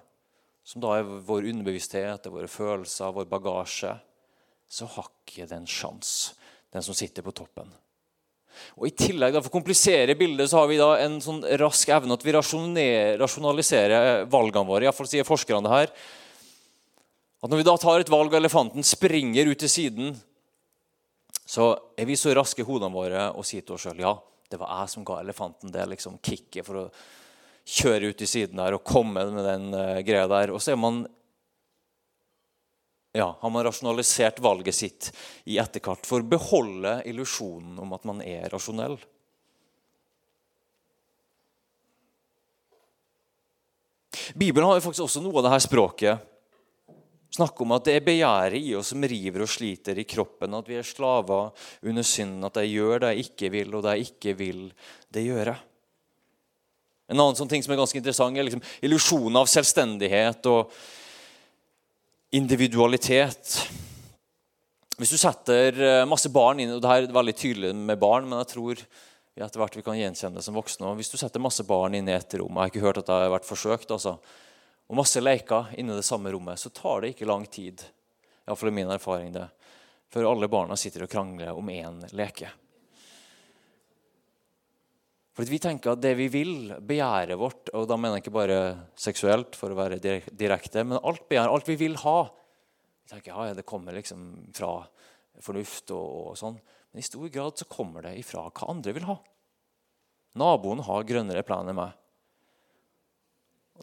som 0.66 0.82
da 0.82 0.98
er 0.98 1.06
vår 1.06 1.46
underbevissthet, 1.52 2.28
våre 2.34 2.50
følelser, 2.50 3.14
vår 3.14 3.30
bagasje, 3.30 3.94
så 4.66 4.88
har 4.96 5.10
ikke 5.12 5.46
den 5.50 5.68
sjans, 5.70 6.34
den 6.74 6.84
som 6.86 6.98
sitter 6.98 7.26
på 7.26 7.34
toppen. 7.38 7.70
Og 8.80 8.88
I 8.88 8.94
tillegg 8.96 9.36
da, 9.36 9.42
for 9.44 9.52
å 9.52 9.58
komplisere 9.58 10.16
bildet 10.18 10.50
så 10.50 10.62
har 10.62 10.70
vi 10.72 10.80
da 10.80 10.94
en 11.04 11.20
sånn 11.22 11.44
rask 11.60 11.90
evne 11.92 12.16
at 12.16 12.24
vi 12.26 12.34
rasjonaliserer 12.34 14.24
valgene 14.32 14.70
våre. 14.70 14.88
Iallfall 14.88 15.10
sier 15.12 15.28
forskerne 15.28 15.72
her. 15.72 15.92
At 17.44 17.52
når 17.52 17.62
vi 17.62 17.68
da 17.68 17.76
tar 17.78 18.02
et 18.02 18.10
valg 18.10 18.32
og 18.32 18.40
elefanten 18.40 18.86
springer 18.88 19.52
ut 19.52 19.60
til 19.62 19.72
siden, 19.72 20.16
så 21.46 21.74
er 22.00 22.08
vi 22.10 22.18
så 22.18 22.34
raske 22.34 22.64
i 22.64 22.66
hodene 22.66 22.96
våre 22.96 23.28
og 23.36 23.46
sier 23.46 23.62
til 23.62 23.76
oss 23.76 23.86
sjøl 23.86 24.02
ja, 24.02 24.16
det 24.50 24.58
var 24.58 24.72
jeg 24.80 24.94
som 24.96 25.06
ga 25.06 25.20
elefanten 25.22 25.74
det 25.74 25.86
liksom 25.92 26.18
kicket 26.26 26.66
for 26.66 26.86
å 26.86 26.90
kjøre 27.66 28.12
ut 28.14 28.22
i 28.22 28.30
siden 28.30 28.62
der 28.62 28.78
og 28.78 28.86
komme 28.86 29.26
med 29.34 29.46
den 29.46 29.68
uh, 29.74 30.02
greia 30.06 30.28
der. 30.30 30.54
Og 30.54 30.62
så 30.62 30.78
man 30.78 31.04
ja, 33.16 33.30
har 33.40 33.50
man 33.50 33.64
rasjonalisert 33.64 34.42
valget 34.44 34.76
sitt 34.76 35.10
i 35.48 35.58
etterkant 35.62 36.06
for 36.08 36.20
å 36.20 36.30
beholde 36.36 36.98
illusjonen 37.08 37.80
om 37.80 37.94
at 37.96 38.08
man 38.08 38.20
er 38.26 38.50
rasjonell. 38.52 38.98
Bibelen 44.36 44.68
har 44.68 44.80
jo 44.80 44.84
faktisk 44.84 45.06
også 45.06 45.22
noe 45.24 45.38
av 45.40 45.48
dette 45.48 45.68
språket 45.68 46.32
Snakk 47.36 47.60
om 47.66 47.74
at 47.76 47.84
det 47.84 47.98
er 47.98 48.04
begjæret 48.06 48.64
i 48.64 48.76
oss 48.80 48.94
som 48.94 49.04
river 49.04 49.44
og 49.44 49.50
sliter 49.52 49.98
i 50.00 50.06
kroppen. 50.08 50.54
At 50.56 50.70
vi 50.72 50.78
er 50.80 50.88
slaver 50.88 51.50
under 51.84 52.06
synden. 52.08 52.46
At 52.48 52.62
jeg 52.62 52.78
gjør 52.78 53.02
det 53.04 53.10
jeg 53.12 53.26
ikke 53.26 53.50
vil, 53.52 53.74
og 53.76 53.84
det 53.84 53.96
jeg 53.96 54.06
ikke 54.08 54.36
vil, 54.40 54.62
det 55.12 55.24
gjør 55.26 55.52
jeg. 55.52 55.75
En 57.06 57.20
annen 57.20 57.38
sånn 57.38 57.50
ting 57.52 57.64
som 57.64 57.74
er 57.74 57.80
ganske 57.80 58.00
interessant, 58.00 58.38
er 58.38 58.48
liksom 58.48 58.64
illusjonen 58.86 59.42
av 59.42 59.50
selvstendighet 59.52 60.48
og 60.50 60.72
individualitet. 62.36 63.60
Hvis 64.98 65.12
du 65.14 65.20
setter 65.20 65.76
eh, 65.76 66.06
masse 66.10 66.32
barn 66.34 66.64
inn 66.64 66.74
og 66.74 66.82
det 66.82 66.90
her 66.92 67.06
er 67.06 67.14
veldig 67.16 67.36
tydelig 67.38 67.74
med 67.76 68.00
barn, 68.02 68.26
men 68.30 68.42
jeg 68.42 68.52
tror 68.56 68.82
etter 69.36 69.60
hvert 69.60 69.76
vi 69.76 69.84
kan 69.84 70.00
gjenkjenne 70.00 70.40
det 70.40 70.46
som 70.46 70.56
voksne. 70.56 70.94
Hvis 70.96 71.12
du 71.12 71.18
setter 71.20 71.44
masse 71.44 71.66
barn 71.68 71.98
inn 71.98 72.08
i 72.08 72.16
et 72.16 72.38
rom 72.40 72.56
Jeg 72.56 72.62
har 72.62 72.72
ikke 72.72 72.86
hørt 72.86 73.02
at 73.02 73.10
det 73.10 73.18
har 73.20 73.34
vært 73.34 73.48
forsøkt. 73.50 73.92
altså, 73.92 74.16
og 74.88 75.00
masse 75.00 75.22
leker 75.22 75.74
inni 75.78 75.98
det 75.98 76.06
samme 76.08 76.32
rommet, 76.32 76.62
så 76.62 76.70
tar 76.70 77.04
det 77.04 77.14
ikke 77.14 77.28
lang 77.28 77.46
tid 77.46 77.84
iallfall 78.46 78.70
er 78.70 78.78
min 78.78 78.94
erfaring 78.94 79.32
det, 79.34 79.48
før 80.14 80.30
alle 80.32 80.50
barna 80.52 80.78
sitter 80.78 81.06
og 81.06 81.12
krangler 81.12 81.58
om 81.58 81.70
én 81.74 82.04
leke. 82.14 82.52
For 85.36 85.44
Vi 85.44 85.60
tenker 85.60 85.92
at 85.92 86.04
det 86.04 86.14
vi 86.16 86.30
vil, 86.32 86.72
begjæret 86.80 87.36
vårt, 87.40 87.68
og 87.76 87.90
da 87.90 87.98
mener 88.00 88.18
jeg 88.18 88.26
ikke 88.26 88.38
bare 88.38 88.60
seksuelt, 88.96 89.58
for 89.60 89.74
å 89.74 89.78
være 89.78 90.00
direkte, 90.00 90.86
men 90.88 91.02
alt 91.02 91.26
begjær, 91.28 91.52
alt 91.52 91.68
vi 91.68 91.76
vil 91.82 91.98
ha 92.06 92.18
Vi 93.04 93.12
tenker 93.12 93.34
ja, 93.34 93.54
det 93.54 93.68
kommer 93.68 93.94
liksom 93.94 94.48
fra 94.56 94.78
fornuft 95.44 95.92
og, 95.92 96.32
og 96.32 96.40
sånn. 96.40 96.56
Men 96.90 97.04
i 97.04 97.06
stor 97.06 97.28
grad 97.30 97.60
så 97.60 97.68
kommer 97.68 98.08
det 98.08 98.16
ifra 98.22 98.48
hva 98.48 98.72
andre 98.72 98.96
vil 98.96 99.06
ha. 99.10 99.18
Naboen 100.40 100.82
har 100.88 101.06
grønnere 101.08 101.44
plen 101.48 101.70
enn 101.70 101.78
meg. 101.78 101.94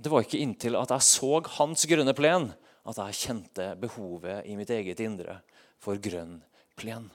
Det 0.01 0.09
var 0.09 0.25
ikke 0.25 0.41
inntil 0.41 0.79
at 0.81 0.93
jeg 0.95 1.05
så 1.05 1.43
hans 1.59 1.85
grønne 1.89 2.15
plen, 2.17 2.49
at 2.89 2.99
jeg 2.99 3.19
kjente 3.21 3.67
behovet 3.79 4.49
i 4.49 4.57
mitt 4.59 4.73
eget 4.73 5.01
indre 5.05 5.39
for 5.83 6.01
grønn 6.03 6.41
plen. 6.81 7.11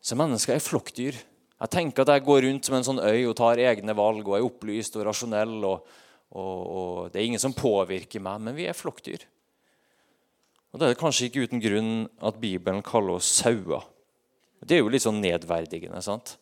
Så 0.00 0.16
mennesker 0.16 0.56
er 0.56 0.64
flokkdyr. 0.64 1.18
Jeg 1.58 1.72
tenker 1.74 2.04
at 2.04 2.12
jeg 2.14 2.26
går 2.26 2.44
rundt 2.46 2.68
som 2.68 2.76
en 2.78 2.86
sånn 2.86 3.00
øy 3.02 3.26
og 3.26 3.34
tar 3.38 3.58
egne 3.58 3.94
valg 3.98 4.28
og 4.28 4.36
er 4.36 4.46
opplyst 4.46 4.94
og 4.98 5.08
rasjonell. 5.08 5.56
Og, 5.66 5.96
og, 6.30 6.58
og 6.62 7.10
Det 7.10 7.18
er 7.18 7.26
ingen 7.26 7.42
som 7.42 7.56
påvirker 7.56 8.22
meg, 8.22 8.42
men 8.46 8.56
vi 8.58 8.68
er 8.70 8.78
flokkdyr. 8.78 9.24
Og 10.72 10.80
Det 10.80 10.90
er 10.90 11.00
kanskje 11.00 11.28
ikke 11.28 11.48
uten 11.48 11.62
grunn 11.64 11.94
at 12.22 12.38
Bibelen 12.38 12.84
kaller 12.86 13.18
oss 13.18 13.30
sauer. 13.40 13.88
Det 14.62 14.76
er 14.76 14.84
jo 14.84 14.92
litt 14.92 15.06
sånn 15.06 15.22
nedverdigende. 15.22 16.02
sant? 16.02 16.36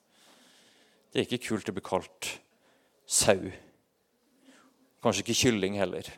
Det 1.13 1.23
er 1.23 1.29
ikke 1.29 1.47
kult 1.49 1.71
å 1.71 1.77
bli 1.77 1.85
kalt 1.85 2.31
sau. 3.07 3.41
Kanskje 5.05 5.23
ikke 5.25 5.41
kylling 5.47 5.79
heller. 5.81 6.09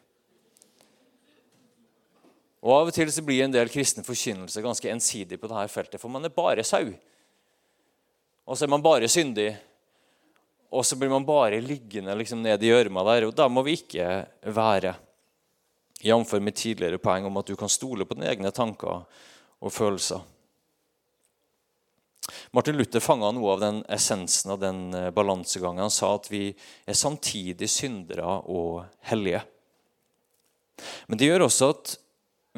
Og 2.65 2.73
Av 2.75 2.91
og 2.91 2.95
til 2.95 3.11
så 3.15 3.23
blir 3.23 3.45
en 3.45 3.55
del 3.55 3.71
kristen 3.71 4.07
forkynnelse 4.07 4.63
ganske 4.65 4.91
ensidig 4.91 5.39
på 5.39 5.51
dette 5.51 5.71
feltet, 5.71 6.01
for 6.03 6.11
man 6.11 6.27
er 6.27 6.35
bare 6.35 6.65
sau. 6.67 6.89
Og 8.49 8.57
så 8.57 8.65
er 8.65 8.73
man 8.73 8.85
bare 8.85 9.09
syndig. 9.13 9.51
Og 10.73 10.85
så 10.85 10.97
blir 10.97 11.13
man 11.13 11.27
bare 11.29 11.61
liggende 11.61 12.15
liksom 12.17 12.41
ned 12.45 12.65
i 12.65 12.71
gjørma 12.73 13.05
der. 13.11 13.29
Og 13.29 13.37
da 13.37 13.49
må 13.53 13.65
vi 13.67 13.77
ikke 13.77 14.09
være. 14.57 14.95
Jf. 15.99 16.33
mitt 16.41 16.57
tidligere 16.57 17.01
poeng 17.03 17.27
om 17.27 17.37
at 17.41 17.49
du 17.49 17.57
kan 17.59 17.69
stole 17.69 18.07
på 18.07 18.15
dine 18.15 18.29
egne 18.31 18.53
tanker 18.55 19.03
og 19.59 19.73
følelser. 19.75 20.23
Martin 22.53 22.77
Luther 22.77 23.03
fanga 23.03 23.31
noe 23.33 23.55
av 23.55 23.63
den 23.63 23.81
essensen 23.93 24.53
av 24.53 24.61
den 24.63 24.95
eh, 24.95 25.11
balansegangen. 25.15 25.85
Han 25.85 25.93
sa 25.93 26.15
at 26.17 26.29
vi 26.31 26.51
er 26.53 26.97
samtidig 26.97 27.69
syndere 27.73 28.39
og 28.49 28.85
hellige. 29.11 29.43
Men 31.09 31.19
det 31.19 31.29
gjør 31.29 31.49
også 31.49 31.73
at 31.75 31.97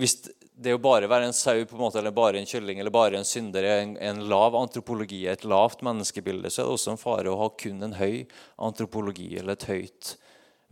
hvis 0.00 0.18
det 0.60 0.74
å 0.76 0.80
bare 0.82 1.08
være 1.08 1.30
en 1.30 1.36
sau 1.36 1.62
på 1.64 1.76
en 1.76 1.82
måte, 1.86 1.98
eller 2.00 2.12
bare 2.14 2.40
en 2.40 2.48
kylling 2.48 2.80
eller 2.80 2.92
bare 2.92 3.16
en 3.18 3.26
synder 3.26 3.64
er 3.64 3.82
en, 3.84 3.94
en 3.96 4.22
lav 4.28 4.56
antropologi, 4.58 5.22
et 5.30 5.46
lavt 5.48 5.84
menneskebilde, 5.86 6.50
så 6.52 6.62
er 6.62 6.68
det 6.68 6.74
også 6.76 6.94
en 6.94 7.00
fare 7.00 7.32
å 7.32 7.38
ha 7.40 7.48
kun 7.60 7.80
en 7.86 7.96
høy 7.96 8.26
antropologi 8.60 9.30
eller 9.40 9.56
et 9.56 9.68
høyt 9.70 10.14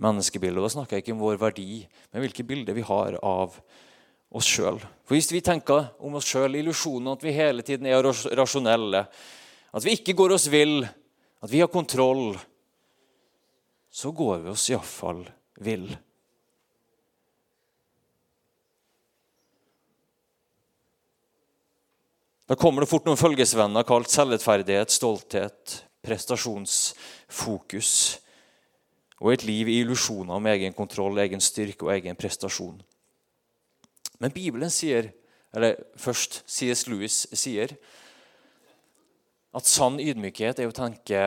menneskebilde. 0.04 0.60
Og 0.60 0.68
Da 0.68 0.74
snakker 0.76 0.98
jeg 0.98 1.06
ikke 1.06 1.16
om 1.16 1.24
vår 1.24 1.40
verdi, 1.40 1.82
men 2.12 2.24
hvilke 2.24 2.46
bilder 2.46 2.76
vi 2.76 2.84
har 2.86 3.16
av 3.24 3.56
oss 4.28 4.48
sjøl. 4.48 4.80
For 5.08 5.16
hvis 5.16 5.30
vi 5.32 5.42
tenker 5.44 5.88
om 6.04 6.18
oss 6.20 6.28
sjøl 6.28 6.58
illusjonen 6.60 7.14
at 7.14 7.24
vi 7.24 7.36
hele 7.36 7.64
tiden 7.64 7.88
er 7.88 8.04
rasjonelle, 8.36 9.06
at 9.68 9.84
vi 9.84 9.96
ikke 9.96 10.16
går 10.16 10.36
oss 10.36 10.48
vill, 10.52 10.82
at 10.84 11.52
vi 11.52 11.62
har 11.62 11.72
kontroll, 11.72 12.36
så 13.88 14.12
går 14.12 14.44
vi 14.44 14.52
oss 14.52 14.68
iallfall 14.70 15.24
vill. 15.64 15.88
Da 22.48 22.56
kommer 22.56 22.80
det 22.80 22.88
fort 22.88 23.04
noen 23.04 23.18
følgesvenner 23.20 23.84
kalt 23.84 24.08
selvrettferdighet, 24.08 24.88
stolthet, 24.88 25.74
prestasjonsfokus 26.00 27.90
og 29.18 29.32
et 29.34 29.44
liv 29.44 29.68
i 29.68 29.80
illusjoner 29.82 30.38
om 30.38 30.46
egen 30.48 30.72
kontroll, 30.72 31.18
egen 31.20 31.42
styrke 31.44 31.84
og 31.84 31.92
egen 31.92 32.16
prestasjon. 32.16 32.78
Men 34.22 34.32
Bibelen 34.32 34.72
sier, 34.72 35.10
eller 35.52 35.76
først 36.00 36.40
C.S. 36.48 36.86
Lewis 36.88 37.26
sier, 37.36 37.76
at 39.52 39.68
sann 39.68 40.00
ydmykhet 40.00 40.62
er 40.62 40.68
å 40.70 40.76
tenke 40.76 41.20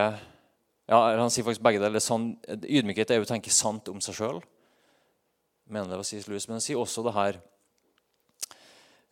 ja, 0.92 0.98
Han 1.22 1.32
sier 1.32 1.46
faktisk 1.46 1.64
begge 1.64 1.80
deler. 1.82 2.02
Sann, 2.04 2.34
ydmykhet 2.50 3.14
er 3.14 3.22
å 3.22 3.30
tenke 3.30 3.54
sant 3.54 3.88
om 3.94 4.02
seg 4.04 4.18
sjøl. 4.18 4.42
Men 5.72 5.88
han 5.88 6.04
sier 6.04 6.82
også 6.82 7.06
det 7.06 7.14
her 7.16 7.38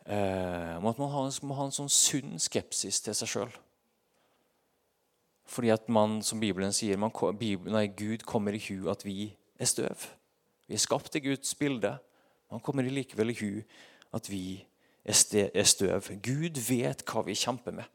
om 0.06 0.86
at 0.88 0.98
man 0.98 1.10
må 1.44 1.56
ha 1.58 1.66
en 1.66 1.74
sånn 1.74 1.92
sunn 1.92 2.38
skepsis 2.40 3.02
til 3.04 3.14
seg 3.14 3.30
sjøl. 3.30 3.52
Fordi 5.50 5.72
at 5.74 5.88
man, 5.90 6.20
som 6.22 6.40
Bibelen 6.40 6.72
sier, 6.74 6.98
man, 7.00 7.12
nei, 7.66 7.86
Gud 7.98 8.24
kommer 8.28 8.54
i 8.54 8.62
hu 8.62 8.88
at 8.90 9.02
vi 9.06 9.32
er 9.58 9.68
støv. 9.68 10.06
Vi 10.70 10.76
er 10.78 10.82
skapt 10.82 11.16
i 11.18 11.24
Guds 11.24 11.56
bilde. 11.58 11.96
Man 12.50 12.62
kommer 12.62 12.86
likevel 12.86 13.32
i 13.32 13.38
hu 13.40 13.62
at 14.14 14.30
vi 14.30 14.60
er 15.02 15.66
støv. 15.66 16.12
Gud 16.22 16.60
vet 16.68 17.02
hva 17.06 17.24
vi 17.26 17.38
kjemper 17.38 17.74
med. 17.80 17.88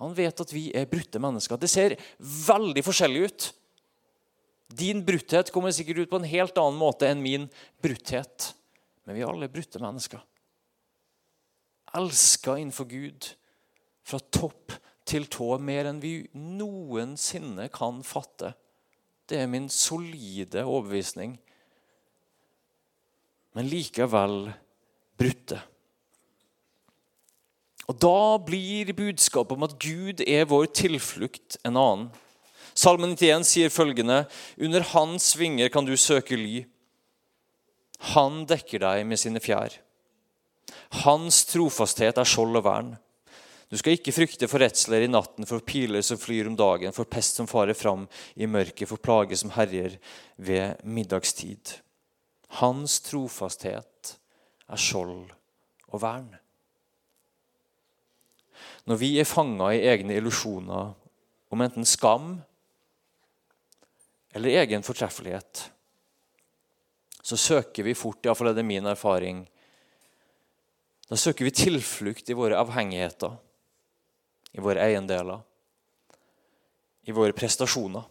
Han 0.00 0.12
vet 0.16 0.44
at 0.44 0.52
vi 0.52 0.68
er 0.76 0.88
brutte 0.88 1.20
mennesker. 1.20 1.60
Det 1.60 1.68
ser 1.68 1.96
veldig 2.20 2.84
forskjellig 2.84 3.24
ut. 3.26 3.48
Din 4.80 5.02
brutthet 5.04 5.50
kommer 5.52 5.74
sikkert 5.74 6.04
ut 6.04 6.12
på 6.12 6.20
en 6.20 6.28
helt 6.30 6.56
annen 6.60 6.78
måte 6.78 7.08
enn 7.08 7.24
min 7.24 7.48
brutthet. 7.82 8.52
Men 9.04 9.16
vi 9.16 9.24
er 9.24 9.32
alle 9.32 9.48
brutte 9.52 9.80
mennesker. 9.82 10.22
Elska 11.96 12.56
innenfor 12.58 12.86
Gud 12.90 13.32
fra 14.06 14.20
topp 14.30 14.74
til 15.08 15.26
tå 15.30 15.56
mer 15.58 15.88
enn 15.90 16.00
vi 16.02 16.14
noensinne 16.34 17.66
kan 17.74 18.02
fatte. 18.06 18.52
Det 19.26 19.40
er 19.42 19.50
min 19.50 19.68
solide 19.70 20.62
overbevisning. 20.66 21.36
Men 23.54 23.70
likevel 23.70 24.52
brutte. 25.18 25.58
Og 27.90 27.98
Da 27.98 28.38
blir 28.38 28.92
budskapet 28.94 29.56
om 29.56 29.66
at 29.66 29.78
Gud 29.82 30.22
er 30.22 30.46
vår 30.46 30.68
tilflukt, 30.78 31.58
en 31.66 31.76
annen. 31.76 32.10
Salmen 32.74 33.16
91 33.16 33.48
sier 33.48 33.68
følgende.: 33.68 34.28
Under 34.62 34.80
hans 34.94 35.34
vinger 35.38 35.68
kan 35.68 35.84
du 35.84 35.96
søke 35.96 36.38
ly. 36.38 36.64
Han 38.14 38.46
dekker 38.46 38.78
deg 38.78 39.06
med 39.06 39.18
sine 39.18 39.42
fjær. 39.42 39.74
Hans 40.90 41.44
trofasthet 41.46 42.18
er 42.18 42.26
skjold 42.26 42.58
og 42.58 42.66
vern. 42.66 42.90
Du 43.70 43.76
skal 43.78 43.94
ikke 43.94 44.14
frykte 44.14 44.48
for 44.50 44.58
redsler 44.58 45.04
i 45.06 45.10
natten, 45.10 45.46
for 45.46 45.62
piler 45.62 46.02
som 46.02 46.18
flyr 46.18 46.48
om 46.50 46.56
dagen, 46.58 46.90
for 46.90 47.06
pest 47.06 47.38
som 47.38 47.46
farer 47.46 47.76
fram 47.78 48.08
i 48.34 48.48
mørket, 48.50 48.88
for 48.90 48.98
plage 48.98 49.38
som 49.38 49.52
herjer 49.54 49.94
ved 50.34 50.82
middagstid. 50.82 51.76
Hans 52.58 52.98
trofasthet 53.06 54.16
er 54.66 54.80
skjold 54.80 55.30
og 55.90 56.02
vern. 56.02 56.32
Når 58.90 58.98
vi 58.98 59.12
er 59.22 59.28
fanga 59.28 59.70
i 59.76 59.84
egne 59.86 60.16
illusjoner 60.18 60.90
om 61.54 61.62
enten 61.62 61.86
skam 61.86 62.40
eller 64.34 64.58
egen 64.64 64.82
fortreffelighet, 64.82 65.68
så 67.22 67.38
søker 67.38 67.86
vi 67.86 67.94
fort, 67.94 68.24
iallfall 68.24 68.50
er 68.50 68.58
det 68.58 68.66
min 68.66 68.88
erfaring, 68.90 69.44
da 71.10 71.18
søker 71.18 71.46
vi 71.46 71.54
tilflukt 71.54 72.30
i 72.30 72.36
våre 72.38 72.58
avhengigheter 72.60 73.34
i 74.52 74.62
våre 74.62 74.82
eiendeler, 74.82 75.42
i 77.06 77.14
våre 77.14 77.34
prestasjoner. 77.36 78.06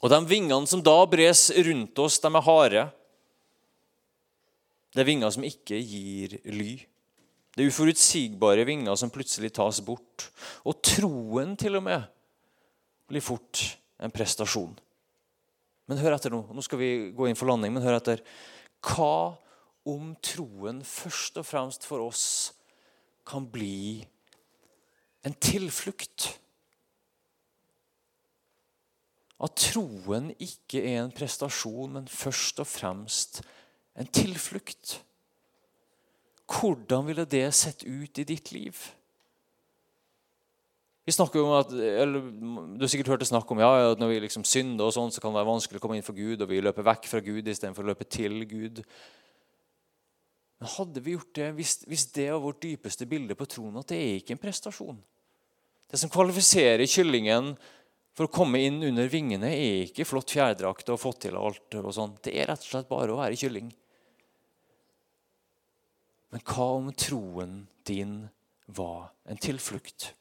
Og 0.00 0.12
de 0.12 0.20
vingene 0.30 0.68
som 0.70 0.82
da 0.84 0.96
bres 1.10 1.48
rundt 1.66 1.98
oss, 2.00 2.20
de 2.22 2.30
er 2.30 2.46
harde. 2.46 2.84
Det 4.94 5.02
er 5.02 5.10
vinger 5.10 5.34
som 5.34 5.44
ikke 5.46 5.76
gir 5.76 6.38
ly. 6.48 6.70
Det 7.50 7.64
er 7.64 7.72
uforutsigbare 7.72 8.64
vinger 8.64 8.96
som 8.96 9.12
plutselig 9.12 9.52
tas 9.58 9.82
bort. 9.84 10.30
Og 10.64 10.78
troen 10.86 11.52
til 11.60 11.76
og 11.78 11.84
med 11.84 12.06
blir 13.10 13.24
fort 13.24 13.60
en 14.00 14.14
prestasjon. 14.14 14.72
Men 15.90 16.00
hør 16.00 16.14
etter 16.14 16.32
nå. 16.32 16.44
Nå 16.54 16.64
skal 16.64 16.80
vi 16.80 16.90
gå 17.12 17.26
inn 17.26 17.36
for 17.36 17.50
landing, 17.50 17.74
men 17.74 17.84
hør 17.84 17.98
etter. 17.98 18.22
Hva 18.86 19.36
om 19.90 20.14
troen 20.24 20.80
først 20.86 21.40
og 21.40 21.46
fremst 21.46 21.86
for 21.88 22.06
oss 22.06 22.26
kan 23.26 23.46
bli 23.50 24.06
en 25.26 25.36
tilflukt. 25.42 26.30
At 29.40 29.56
troen 29.56 30.30
ikke 30.36 30.82
er 30.84 31.02
en 31.02 31.14
prestasjon, 31.16 31.94
men 31.96 32.08
først 32.08 32.60
og 32.60 32.68
fremst 32.68 33.40
en 33.96 34.08
tilflukt. 34.08 34.98
Hvordan 36.50 37.06
ville 37.06 37.24
det 37.30 37.46
sett 37.54 37.84
ut 37.86 38.18
i 38.18 38.26
ditt 38.26 38.50
liv? 38.52 38.76
Vi 41.06 41.14
snakker 41.14 41.42
om 41.42 41.54
at, 41.56 41.72
eller 41.72 42.20
Du 42.20 42.84
har 42.84 42.90
sikkert 42.90 43.08
hørt 43.14 43.22
det 43.24 43.30
snakk 43.30 43.48
om 43.50 43.58
ja, 43.62 43.70
at 43.92 43.98
når 43.98 44.12
vi 44.12 44.18
liksom 44.26 44.44
synder, 44.44 44.86
og 44.86 44.94
sånn, 44.94 45.10
så 45.10 45.22
kan 45.22 45.32
det 45.32 45.40
være 45.40 45.48
vanskelig 45.48 45.80
å 45.80 45.82
komme 45.82 45.96
inn 45.98 46.06
for 46.06 46.14
Gud, 46.14 46.42
og 46.42 46.50
vi 46.50 46.60
løper 46.62 46.86
vekk 46.86 47.08
fra 47.10 47.22
Gud 47.24 47.48
istedenfor 47.48 47.86
å 47.86 47.90
løpe 47.90 48.06
til 48.06 48.44
Gud. 48.50 48.82
Men 50.60 50.72
hadde 50.76 51.00
vi 51.00 51.14
gjort 51.16 51.34
det 51.38 51.48
hvis, 51.56 51.78
hvis 51.88 52.06
det 52.12 52.28
var 52.34 52.42
vårt 52.44 52.62
dypeste 52.62 53.08
bilde 53.08 53.36
på 53.38 53.48
troen, 53.48 53.78
at 53.80 53.88
det 53.88 53.98
er 53.98 54.18
ikke 54.18 54.36
en 54.36 54.42
prestasjon? 54.42 54.98
Det 55.90 55.98
som 55.98 56.12
kvalifiserer 56.12 56.84
kyllingen 56.86 57.54
for 58.14 58.28
å 58.28 58.32
komme 58.34 58.60
inn 58.62 58.82
under 58.84 59.08
vingene, 59.10 59.48
er 59.48 59.86
ikke 59.86 60.04
flott 60.04 60.34
fjærdrakt 60.34 60.92
og 60.92 61.00
fått 61.00 61.24
til 61.24 61.38
alt. 61.40 61.64
og 61.80 61.92
sånt. 61.96 62.20
Det 62.26 62.36
er 62.36 62.50
rett 62.50 62.60
og 62.60 62.68
slett 62.74 62.90
bare 62.90 63.14
å 63.14 63.20
være 63.22 63.38
kylling. 63.40 63.72
Men 66.30 66.44
hva 66.46 66.68
om 66.76 66.92
troen 66.94 67.54
din 67.88 68.28
var 68.70 69.10
en 69.26 69.40
tilflukt? 69.40 70.12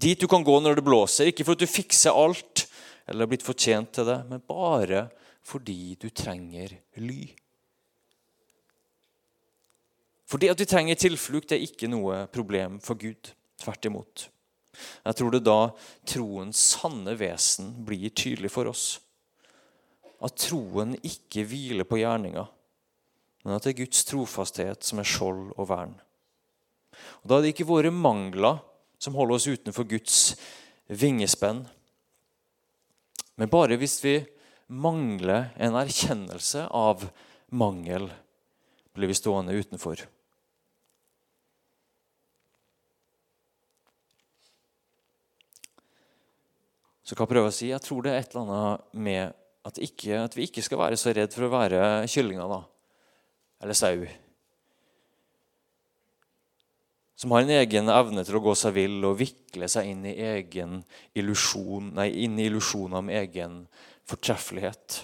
Dit 0.00 0.20
du 0.20 0.28
kan 0.30 0.44
gå 0.46 0.60
når 0.60 0.78
det 0.78 0.86
blåser, 0.86 1.30
ikke 1.32 1.46
for 1.48 1.56
at 1.56 1.64
du 1.64 1.70
fikser 1.70 2.14
alt 2.14 2.66
eller 3.08 3.24
har 3.24 3.32
blitt 3.32 3.46
fortjent 3.46 3.90
til 3.96 4.06
det, 4.06 4.20
men 4.28 4.42
bare 4.46 5.08
fordi 5.42 5.96
du 5.98 6.10
trenger 6.14 6.76
ly. 7.00 7.24
For 10.30 10.38
det 10.38 10.52
at 10.52 10.60
vi 10.62 10.68
trenger 10.70 10.98
tilflukt, 10.98 11.50
er 11.50 11.64
ikke 11.64 11.90
noe 11.90 12.24
problem 12.30 12.78
for 12.84 12.98
Gud. 13.00 13.32
Tvert 13.60 13.88
imot. 13.88 14.28
Jeg 15.02 15.16
tror 15.18 15.34
det 15.34 15.42
da 15.42 15.58
troens 16.08 16.60
sanne 16.76 17.16
vesen 17.18 17.72
blir 17.84 18.12
tydelig 18.14 18.52
for 18.54 18.70
oss. 18.70 19.00
At 20.22 20.38
troen 20.38 20.94
ikke 21.02 21.42
hviler 21.48 21.88
på 21.88 21.98
gjerninga, 21.98 22.44
men 23.42 23.56
at 23.56 23.64
det 23.64 23.72
er 23.72 23.80
Guds 23.82 24.04
trofasthet 24.06 24.86
som 24.86 25.00
er 25.00 25.08
skjold 25.08 25.50
og 25.56 25.68
vern. 25.70 25.94
Og 27.22 27.28
Da 27.28 27.38
er 27.38 27.44
det 27.44 27.54
ikke 27.54 27.68
våre 27.68 27.90
mangler 27.90 28.60
som 29.00 29.16
holder 29.16 29.38
oss 29.38 29.48
utenfor 29.48 29.88
Guds 29.88 30.36
vingespenn. 30.86 31.64
Men 33.40 33.48
bare 33.50 33.78
hvis 33.80 33.98
vi 34.04 34.18
mangler 34.68 35.50
en 35.56 35.78
erkjennelse 35.80 36.68
av 36.68 37.08
mangel, 37.50 38.10
blir 38.92 39.08
vi 39.08 39.16
stående 39.16 39.56
utenfor. 39.56 40.04
Så 47.10 47.16
kan 47.18 47.26
jeg 47.26 47.32
prøve 47.32 47.50
å 47.50 47.54
si? 47.54 47.72
Jeg 47.72 47.82
tror 47.82 48.04
det 48.06 48.10
er 48.14 48.20
et 48.22 48.34
eller 48.36 48.50
annet 48.54 48.98
med 49.02 49.32
at, 49.66 49.78
ikke, 49.82 50.20
at 50.28 50.36
vi 50.38 50.44
ikke 50.46 50.62
skal 50.62 50.78
være 50.78 50.98
så 51.00 51.10
redd 51.10 51.32
for 51.34 51.48
å 51.48 51.50
være 51.50 51.80
kyllinger 52.06 52.52
da. 52.52 52.58
eller 53.66 53.74
sau. 53.74 54.04
Som 57.18 57.34
har 57.34 57.42
en 57.42 57.50
egen 57.56 57.90
evne 57.90 58.22
til 58.22 58.38
å 58.38 58.44
gå 58.44 58.54
seg 58.54 58.76
vill 58.78 59.02
og 59.08 59.18
vikle 59.18 59.66
seg 59.66 59.90
inn 59.90 60.06
i 60.06 60.14
egen 60.22 60.78
illusjon, 61.18 61.90
nei, 61.98 62.12
inn 62.22 62.38
i 62.38 62.46
illusjoner 62.46 63.02
om 63.02 63.10
egen 63.18 63.58
fortreffelighet. 64.06 65.02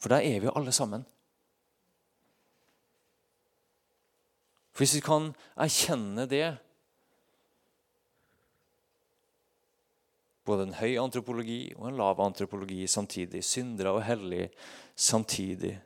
For 0.00 0.16
der 0.16 0.24
er 0.24 0.40
vi 0.40 0.48
jo 0.48 0.56
alle 0.56 0.72
sammen. 0.72 1.04
For 4.72 4.86
Hvis 4.86 4.96
vi 4.96 5.04
kan 5.04 5.34
erkjenne 5.60 6.24
det, 6.24 6.54
både 10.44 10.68
en 10.68 10.76
høy 10.78 10.94
antropologi 11.00 11.72
og 11.78 11.88
en 11.88 11.98
lav 11.98 12.20
antropologi 12.20 12.84
samtidig. 12.90 13.42
Syndere 13.44 13.94
og 13.96 14.04
hellige 14.04 14.50
samtidig. 14.94 15.78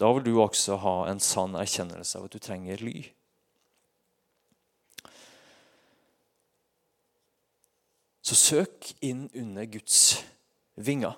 Da 0.00 0.08
vil 0.16 0.24
du 0.24 0.34
også 0.40 0.78
ha 0.80 0.94
en 1.10 1.20
sann 1.20 1.56
erkjennelse 1.60 2.18
av 2.18 2.28
at 2.28 2.36
du 2.36 2.40
trenger 2.40 2.80
ly. 2.80 3.02
Så 8.24 8.36
søk 8.38 8.92
inn 9.04 9.26
under 9.36 9.66
Guds 9.68 10.22
vinger. 10.78 11.16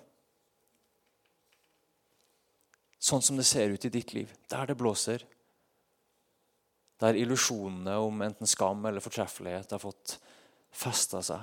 Sånn 3.02 3.22
som 3.22 3.38
det 3.38 3.46
ser 3.46 3.74
ut 3.74 3.84
i 3.86 3.90
ditt 3.92 4.14
liv, 4.14 4.30
der 4.50 4.70
det 4.70 4.78
blåser. 4.78 5.24
Der 7.02 7.18
illusjonene 7.18 7.96
om 7.98 8.22
enten 8.22 8.46
skam 8.46 8.86
eller 8.86 9.02
fortreffelighet 9.02 9.74
har 9.74 9.82
fått 9.82 10.16
festa 10.70 11.22
seg. 11.26 11.42